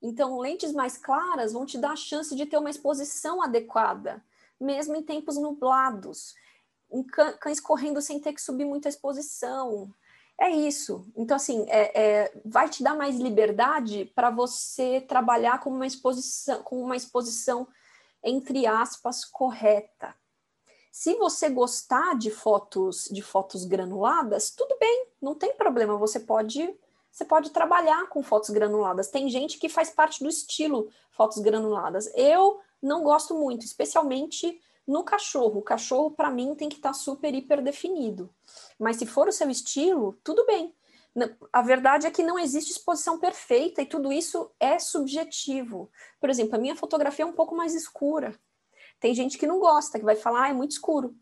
Então, 0.00 0.38
lentes 0.38 0.72
mais 0.72 0.96
claras 0.96 1.52
vão 1.52 1.66
te 1.66 1.76
dar 1.76 1.90
a 1.90 1.96
chance 1.96 2.34
de 2.34 2.46
ter 2.46 2.56
uma 2.56 2.70
exposição 2.70 3.42
adequada, 3.42 4.24
mesmo 4.60 4.94
em 4.94 5.02
tempos 5.02 5.36
nublados. 5.36 6.34
Cães 7.40 7.58
correndo 7.58 8.00
sem 8.00 8.20
ter 8.20 8.32
que 8.32 8.40
subir 8.40 8.64
muita 8.64 8.88
exposição, 8.88 9.92
é 10.40 10.50
isso. 10.50 11.04
Então, 11.16 11.36
assim, 11.36 11.66
é, 11.68 12.00
é, 12.00 12.32
vai 12.44 12.68
te 12.68 12.82
dar 12.82 12.94
mais 12.94 13.16
liberdade 13.16 14.10
para 14.14 14.30
você 14.30 15.00
trabalhar 15.00 15.60
com 15.60 15.70
uma 15.70 15.86
exposição, 15.86 16.62
com 16.62 16.80
uma 16.80 16.96
exposição, 16.96 17.66
entre 18.22 18.64
aspas, 18.66 19.24
correta. 19.24 20.14
Se 20.92 21.14
você 21.14 21.48
gostar 21.48 22.16
de 22.16 22.30
fotos, 22.30 23.08
de 23.10 23.20
fotos 23.20 23.64
granuladas, 23.64 24.50
tudo 24.50 24.76
bem, 24.78 25.08
não 25.20 25.34
tem 25.34 25.54
problema. 25.54 25.96
Você 25.96 26.20
pode, 26.20 26.72
você 27.10 27.24
pode 27.24 27.50
trabalhar 27.50 28.08
com 28.08 28.22
fotos 28.22 28.50
granuladas. 28.50 29.08
Tem 29.08 29.28
gente 29.28 29.58
que 29.58 29.68
faz 29.68 29.90
parte 29.90 30.22
do 30.22 30.28
estilo 30.28 30.88
fotos 31.10 31.38
granuladas. 31.38 32.08
Eu 32.14 32.60
não 32.80 33.02
gosto 33.02 33.34
muito, 33.34 33.64
especialmente 33.64 34.60
no 34.88 35.04
cachorro. 35.04 35.60
O 35.60 35.62
cachorro, 35.62 36.10
para 36.10 36.30
mim, 36.30 36.54
tem 36.54 36.68
que 36.68 36.76
estar 36.76 36.90
tá 36.90 36.94
super, 36.94 37.34
hiper 37.34 37.62
definido. 37.62 38.34
Mas 38.78 38.96
se 38.96 39.04
for 39.04 39.28
o 39.28 39.32
seu 39.32 39.50
estilo, 39.50 40.18
tudo 40.24 40.46
bem. 40.46 40.74
A 41.52 41.62
verdade 41.62 42.06
é 42.06 42.10
que 42.10 42.22
não 42.22 42.38
existe 42.38 42.72
exposição 42.72 43.18
perfeita 43.18 43.82
e 43.82 43.86
tudo 43.86 44.12
isso 44.12 44.50
é 44.58 44.78
subjetivo. 44.78 45.90
Por 46.20 46.30
exemplo, 46.30 46.56
a 46.56 46.58
minha 46.58 46.76
fotografia 46.76 47.24
é 47.24 47.26
um 47.26 47.32
pouco 47.32 47.54
mais 47.54 47.74
escura. 47.74 48.34
Tem 48.98 49.14
gente 49.14 49.36
que 49.36 49.46
não 49.46 49.58
gosta, 49.58 49.98
que 49.98 50.04
vai 50.04 50.16
falar, 50.16 50.44
ah, 50.44 50.48
é 50.48 50.52
muito 50.52 50.72
escuro. 50.72 51.14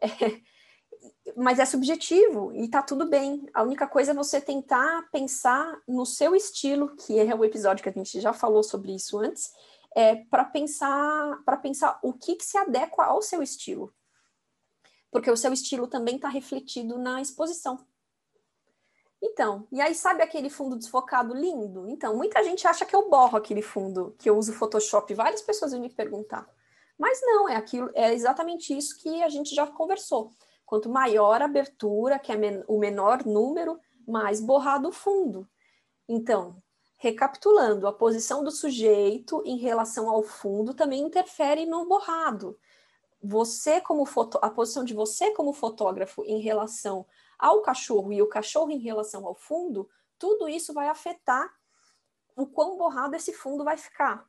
É, 0.00 0.08
mas 1.36 1.58
é 1.58 1.64
subjetivo 1.64 2.52
e 2.54 2.68
tá 2.68 2.82
tudo 2.82 3.06
bem. 3.06 3.46
A 3.52 3.62
única 3.62 3.86
coisa 3.86 4.12
é 4.12 4.14
você 4.14 4.40
tentar 4.40 5.08
pensar 5.10 5.78
no 5.86 6.06
seu 6.06 6.34
estilo, 6.34 6.94
que 6.96 7.18
é 7.18 7.34
o 7.34 7.44
episódio 7.44 7.82
que 7.82 7.88
a 7.88 7.92
gente 7.92 8.20
já 8.20 8.32
falou 8.32 8.62
sobre 8.62 8.94
isso 8.94 9.18
antes, 9.18 9.52
é, 9.94 10.16
para 10.16 10.44
pensar 10.44 11.42
para 11.44 11.56
pensar 11.56 11.98
o 12.02 12.12
que, 12.12 12.36
que 12.36 12.44
se 12.44 12.56
adequa 12.56 13.04
ao 13.04 13.22
seu 13.22 13.42
estilo. 13.42 13.92
Porque 15.10 15.30
o 15.30 15.36
seu 15.36 15.52
estilo 15.52 15.88
também 15.88 16.16
está 16.16 16.28
refletido 16.28 16.98
na 16.98 17.20
exposição. 17.20 17.84
Então, 19.22 19.68
e 19.70 19.80
aí 19.80 19.94
sabe 19.94 20.22
aquele 20.22 20.48
fundo 20.48 20.76
desfocado 20.76 21.34
lindo? 21.34 21.86
Então, 21.88 22.16
muita 22.16 22.42
gente 22.42 22.66
acha 22.66 22.86
que 22.86 22.96
eu 22.96 23.10
borro 23.10 23.36
aquele 23.36 23.60
fundo, 23.60 24.14
que 24.18 24.30
eu 24.30 24.36
uso 24.36 24.52
Photoshop. 24.52 25.12
Várias 25.12 25.42
pessoas 25.42 25.72
vêm 25.72 25.80
me 25.80 25.90
perguntar. 25.90 26.48
Mas 26.98 27.20
não, 27.22 27.48
é 27.48 27.56
aquilo, 27.56 27.90
é 27.94 28.14
exatamente 28.14 28.76
isso 28.76 28.98
que 28.98 29.22
a 29.22 29.28
gente 29.28 29.54
já 29.54 29.66
conversou. 29.66 30.32
Quanto 30.64 30.88
maior 30.88 31.42
a 31.42 31.46
abertura, 31.46 32.18
que 32.18 32.32
é 32.32 32.36
men 32.36 32.64
o 32.66 32.78
menor 32.78 33.26
número, 33.26 33.78
mais 34.06 34.40
borrado 34.40 34.88
o 34.88 34.92
fundo. 34.92 35.48
Então, 36.08 36.62
Recapitulando, 37.02 37.86
a 37.86 37.94
posição 37.94 38.44
do 38.44 38.50
sujeito 38.50 39.42
em 39.46 39.56
relação 39.56 40.10
ao 40.10 40.22
fundo 40.22 40.74
também 40.74 41.00
interfere 41.00 41.64
no 41.64 41.86
borrado. 41.86 42.58
Você 43.22 43.80
como 43.80 44.04
foto, 44.04 44.38
a 44.42 44.50
posição 44.50 44.84
de 44.84 44.92
você 44.92 45.30
como 45.30 45.54
fotógrafo 45.54 46.22
em 46.26 46.42
relação 46.42 47.06
ao 47.38 47.62
cachorro 47.62 48.12
e 48.12 48.20
o 48.20 48.28
cachorro 48.28 48.70
em 48.70 48.76
relação 48.76 49.26
ao 49.26 49.34
fundo, 49.34 49.88
tudo 50.18 50.46
isso 50.46 50.74
vai 50.74 50.88
afetar 50.88 51.50
o 52.36 52.46
quão 52.46 52.76
borrado 52.76 53.16
esse 53.16 53.32
fundo 53.32 53.64
vai 53.64 53.78
ficar. 53.78 54.28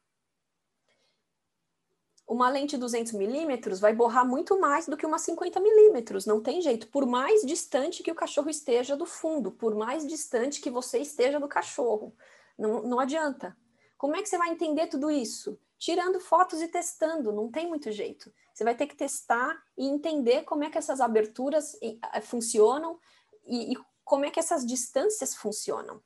Uma 2.26 2.48
lente 2.48 2.78
200 2.78 3.12
milímetros 3.12 3.82
vai 3.82 3.94
borrar 3.94 4.26
muito 4.26 4.58
mais 4.58 4.88
do 4.88 4.96
que 4.96 5.06
uma 5.06 5.20
50 5.20 5.60
milímetros, 5.60 6.26
não 6.26 6.42
tem 6.42 6.62
jeito. 6.62 6.88
Por 6.88 7.06
mais 7.06 7.42
distante 7.42 8.02
que 8.02 8.12
o 8.12 8.16
cachorro 8.16 8.50
esteja 8.50 8.96
do 8.96 9.06
fundo, 9.06 9.52
por 9.52 9.76
mais 9.76 10.08
distante 10.08 10.62
que 10.62 10.70
você 10.70 11.00
esteja 11.00 11.38
do 11.38 11.50
cachorro. 11.50 12.16
Não, 12.62 12.84
não 12.84 13.00
adianta. 13.00 13.58
Como 13.98 14.16
é 14.16 14.22
que 14.22 14.30
você 14.30 14.38
vai 14.38 14.50
entender 14.50 14.88
tudo 14.88 15.10
isso? 15.10 15.60
Tirando 15.80 16.20
fotos 16.20 16.62
e 16.62 16.68
testando, 16.68 17.32
não 17.32 17.50
tem 17.50 17.68
muito 17.68 17.92
jeito. 17.92 18.32
Você 18.54 18.64
vai 18.64 18.76
ter 18.76 18.86
que 18.86 18.96
testar 18.96 19.60
e 19.76 19.88
entender 19.88 20.44
como 20.44 20.64
é 20.64 20.70
que 20.70 20.78
essas 20.78 21.02
aberturas 21.02 21.76
funcionam 22.22 23.00
e, 23.48 23.74
e 23.74 23.78
como 24.04 24.26
é 24.26 24.30
que 24.30 24.40
essas 24.40 24.64
distâncias 24.64 25.36
funcionam. 25.36 26.04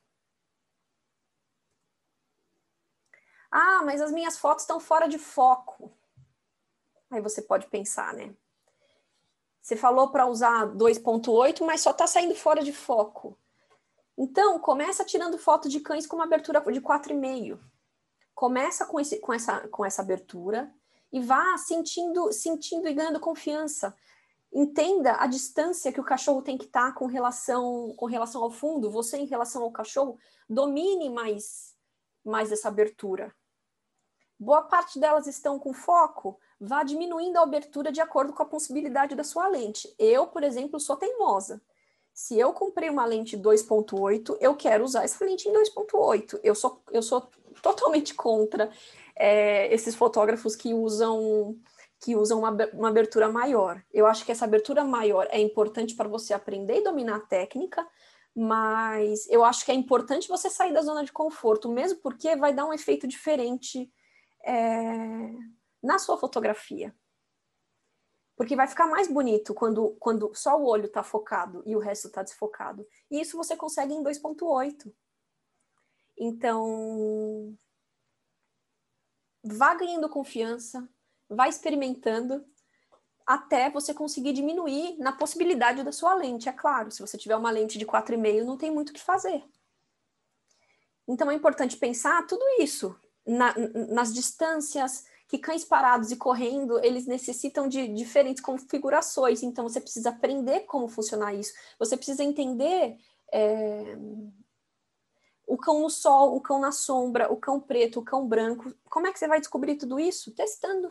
Ah, 3.50 3.82
mas 3.84 4.00
as 4.00 4.10
minhas 4.10 4.38
fotos 4.38 4.62
estão 4.62 4.80
fora 4.80 5.06
de 5.06 5.18
foco. 5.18 5.92
Aí 7.10 7.20
você 7.20 7.42
pode 7.42 7.66
pensar, 7.66 8.14
né? 8.14 8.34
Você 9.60 9.76
falou 9.76 10.10
para 10.10 10.26
usar 10.26 10.66
2.8, 10.68 11.64
mas 11.64 11.82
só 11.82 11.90
está 11.90 12.06
saindo 12.06 12.34
fora 12.34 12.62
de 12.62 12.72
foco. 12.72 13.38
Então, 14.16 14.58
começa 14.58 15.04
tirando 15.04 15.36
foto 15.36 15.68
de 15.68 15.80
cães 15.80 16.06
com 16.06 16.16
uma 16.16 16.24
abertura 16.24 16.60
de 16.60 16.80
4,5. 16.80 17.58
Começa 18.34 18.86
com, 18.86 18.98
esse, 18.98 19.18
com, 19.18 19.32
essa, 19.32 19.68
com 19.68 19.84
essa 19.84 20.02
abertura 20.02 20.72
e 21.12 21.20
vá 21.20 21.56
sentindo, 21.58 22.32
sentindo 22.32 22.88
e 22.88 22.94
ganhando 22.94 23.20
confiança. 23.20 23.94
Entenda 24.52 25.16
a 25.18 25.26
distância 25.26 25.92
que 25.92 26.00
o 26.00 26.04
cachorro 26.04 26.42
tem 26.42 26.56
que 26.56 26.64
estar 26.64 26.92
tá 26.92 26.92
com 26.92 27.06
relação 27.06 27.94
com 27.96 28.06
relação 28.06 28.42
ao 28.42 28.50
fundo, 28.50 28.90
você 28.90 29.18
em 29.18 29.26
relação 29.26 29.62
ao 29.62 29.72
cachorro, 29.72 30.18
domine 30.48 31.10
mais 31.10 31.74
mais 32.24 32.50
essa 32.50 32.68
abertura. 32.68 33.34
Boa 34.38 34.62
parte 34.62 34.98
delas 34.98 35.26
estão 35.26 35.58
com 35.58 35.72
foco, 35.72 36.38
vá 36.60 36.82
diminuindo 36.82 37.38
a 37.38 37.42
abertura 37.42 37.92
de 37.92 38.00
acordo 38.00 38.32
com 38.32 38.42
a 38.42 38.46
possibilidade 38.46 39.14
da 39.14 39.24
sua 39.24 39.48
lente. 39.48 39.94
Eu, 39.98 40.26
por 40.26 40.42
exemplo, 40.42 40.78
sou 40.80 40.96
teimosa. 40.96 41.62
Se 42.16 42.38
eu 42.38 42.50
comprei 42.54 42.88
uma 42.88 43.04
lente 43.04 43.36
2.8, 43.36 44.38
eu 44.40 44.56
quero 44.56 44.82
usar 44.82 45.04
essa 45.04 45.22
lente 45.22 45.46
em 45.50 45.52
2.8. 45.52 46.40
Eu 46.42 46.54
sou, 46.54 46.82
eu 46.90 47.02
sou 47.02 47.28
totalmente 47.62 48.14
contra 48.14 48.70
é, 49.14 49.72
esses 49.72 49.94
fotógrafos 49.94 50.56
que 50.56 50.72
usam 50.72 51.60
que 52.00 52.16
usam 52.16 52.38
uma, 52.38 52.50
uma 52.72 52.88
abertura 52.88 53.28
maior. 53.28 53.82
Eu 53.92 54.06
acho 54.06 54.24
que 54.24 54.32
essa 54.32 54.46
abertura 54.46 54.82
maior 54.82 55.28
é 55.30 55.38
importante 55.38 55.94
para 55.94 56.08
você 56.08 56.32
aprender 56.32 56.78
e 56.78 56.84
dominar 56.84 57.16
a 57.16 57.20
técnica, 57.20 57.86
mas 58.34 59.28
eu 59.28 59.44
acho 59.44 59.64
que 59.64 59.72
é 59.72 59.74
importante 59.74 60.28
você 60.28 60.48
sair 60.48 60.72
da 60.72 60.82
zona 60.82 61.04
de 61.04 61.12
conforto, 61.12 61.70
mesmo 61.70 62.00
porque 62.00 62.34
vai 62.36 62.54
dar 62.54 62.64
um 62.64 62.72
efeito 62.72 63.06
diferente 63.06 63.90
é, 64.42 65.34
na 65.82 65.98
sua 65.98 66.16
fotografia. 66.16 66.94
Porque 68.36 68.54
vai 68.54 68.68
ficar 68.68 68.86
mais 68.86 69.08
bonito 69.08 69.54
quando, 69.54 69.96
quando 69.98 70.30
só 70.34 70.60
o 70.60 70.66
olho 70.66 70.86
está 70.86 71.02
focado 71.02 71.62
e 71.64 71.74
o 71.74 71.78
resto 71.78 72.08
está 72.08 72.22
desfocado. 72.22 72.86
E 73.10 73.20
isso 73.20 73.36
você 73.36 73.56
consegue 73.56 73.94
em 73.94 74.04
2.8. 74.04 74.92
Então, 76.18 77.56
vá 79.42 79.74
ganhando 79.74 80.08
confiança, 80.08 80.88
vá 81.28 81.48
experimentando 81.48 82.44
até 83.26 83.68
você 83.68 83.92
conseguir 83.92 84.32
diminuir 84.32 84.96
na 84.98 85.12
possibilidade 85.12 85.82
da 85.82 85.90
sua 85.90 86.14
lente, 86.14 86.48
é 86.48 86.52
claro. 86.52 86.92
Se 86.92 87.00
você 87.00 87.18
tiver 87.18 87.36
uma 87.36 87.50
lente 87.50 87.76
de 87.76 87.84
4,5, 87.84 88.44
não 88.44 88.56
tem 88.56 88.70
muito 88.70 88.90
o 88.90 88.92
que 88.92 89.02
fazer. 89.02 89.42
Então 91.08 91.30
é 91.30 91.34
importante 91.34 91.76
pensar 91.76 92.26
tudo 92.26 92.44
isso 92.60 92.98
na, 93.26 93.54
nas 93.92 94.14
distâncias, 94.14 95.04
que 95.28 95.38
cães 95.38 95.64
parados 95.64 96.10
e 96.12 96.16
correndo, 96.16 96.78
eles 96.84 97.06
necessitam 97.06 97.68
de 97.68 97.88
diferentes 97.88 98.42
configurações, 98.42 99.42
então 99.42 99.68
você 99.68 99.80
precisa 99.80 100.10
aprender 100.10 100.60
como 100.60 100.88
funcionar 100.88 101.34
isso, 101.34 101.52
você 101.78 101.96
precisa 101.96 102.22
entender 102.22 102.96
é, 103.32 103.96
o 105.46 105.56
cão 105.56 105.80
no 105.80 105.90
sol, 105.90 106.36
o 106.36 106.40
cão 106.40 106.60
na 106.60 106.72
sombra, 106.72 107.32
o 107.32 107.36
cão 107.36 107.60
preto, 107.60 108.00
o 108.00 108.04
cão 108.04 108.26
branco, 108.26 108.72
como 108.88 109.06
é 109.06 109.12
que 109.12 109.18
você 109.18 109.28
vai 109.28 109.40
descobrir 109.40 109.76
tudo 109.76 109.98
isso? 109.98 110.32
Testando. 110.32 110.90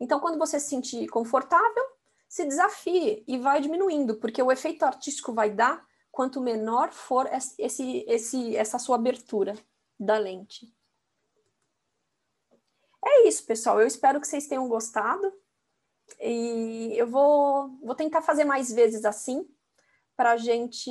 Então, 0.00 0.20
quando 0.20 0.38
você 0.38 0.60
se 0.60 0.68
sentir 0.68 1.08
confortável, 1.08 1.84
se 2.28 2.44
desafie 2.44 3.24
e 3.26 3.38
vai 3.38 3.60
diminuindo, 3.60 4.16
porque 4.16 4.42
o 4.42 4.52
efeito 4.52 4.84
artístico 4.84 5.32
vai 5.32 5.50
dar 5.50 5.84
quanto 6.10 6.40
menor 6.40 6.92
for 6.92 7.28
esse, 7.58 8.04
esse, 8.06 8.56
essa 8.56 8.78
sua 8.78 8.96
abertura 8.96 9.56
da 9.98 10.18
lente. 10.18 10.72
É 13.08 13.26
isso, 13.26 13.44
pessoal. 13.46 13.80
Eu 13.80 13.86
espero 13.86 14.20
que 14.20 14.28
vocês 14.28 14.46
tenham 14.46 14.68
gostado. 14.68 15.32
E 16.20 16.92
eu 16.96 17.06
vou, 17.06 17.70
vou 17.82 17.94
tentar 17.94 18.22
fazer 18.22 18.44
mais 18.44 18.72
vezes 18.72 19.04
assim, 19.04 19.46
para 20.16 20.36
gente. 20.36 20.90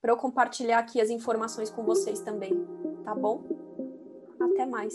para 0.00 0.12
eu 0.12 0.16
compartilhar 0.16 0.78
aqui 0.78 1.00
as 1.00 1.10
informações 1.10 1.70
com 1.70 1.84
vocês 1.84 2.20
também, 2.20 2.52
tá 3.04 3.14
bom? 3.14 3.44
Até 4.40 4.66
mais. 4.66 4.94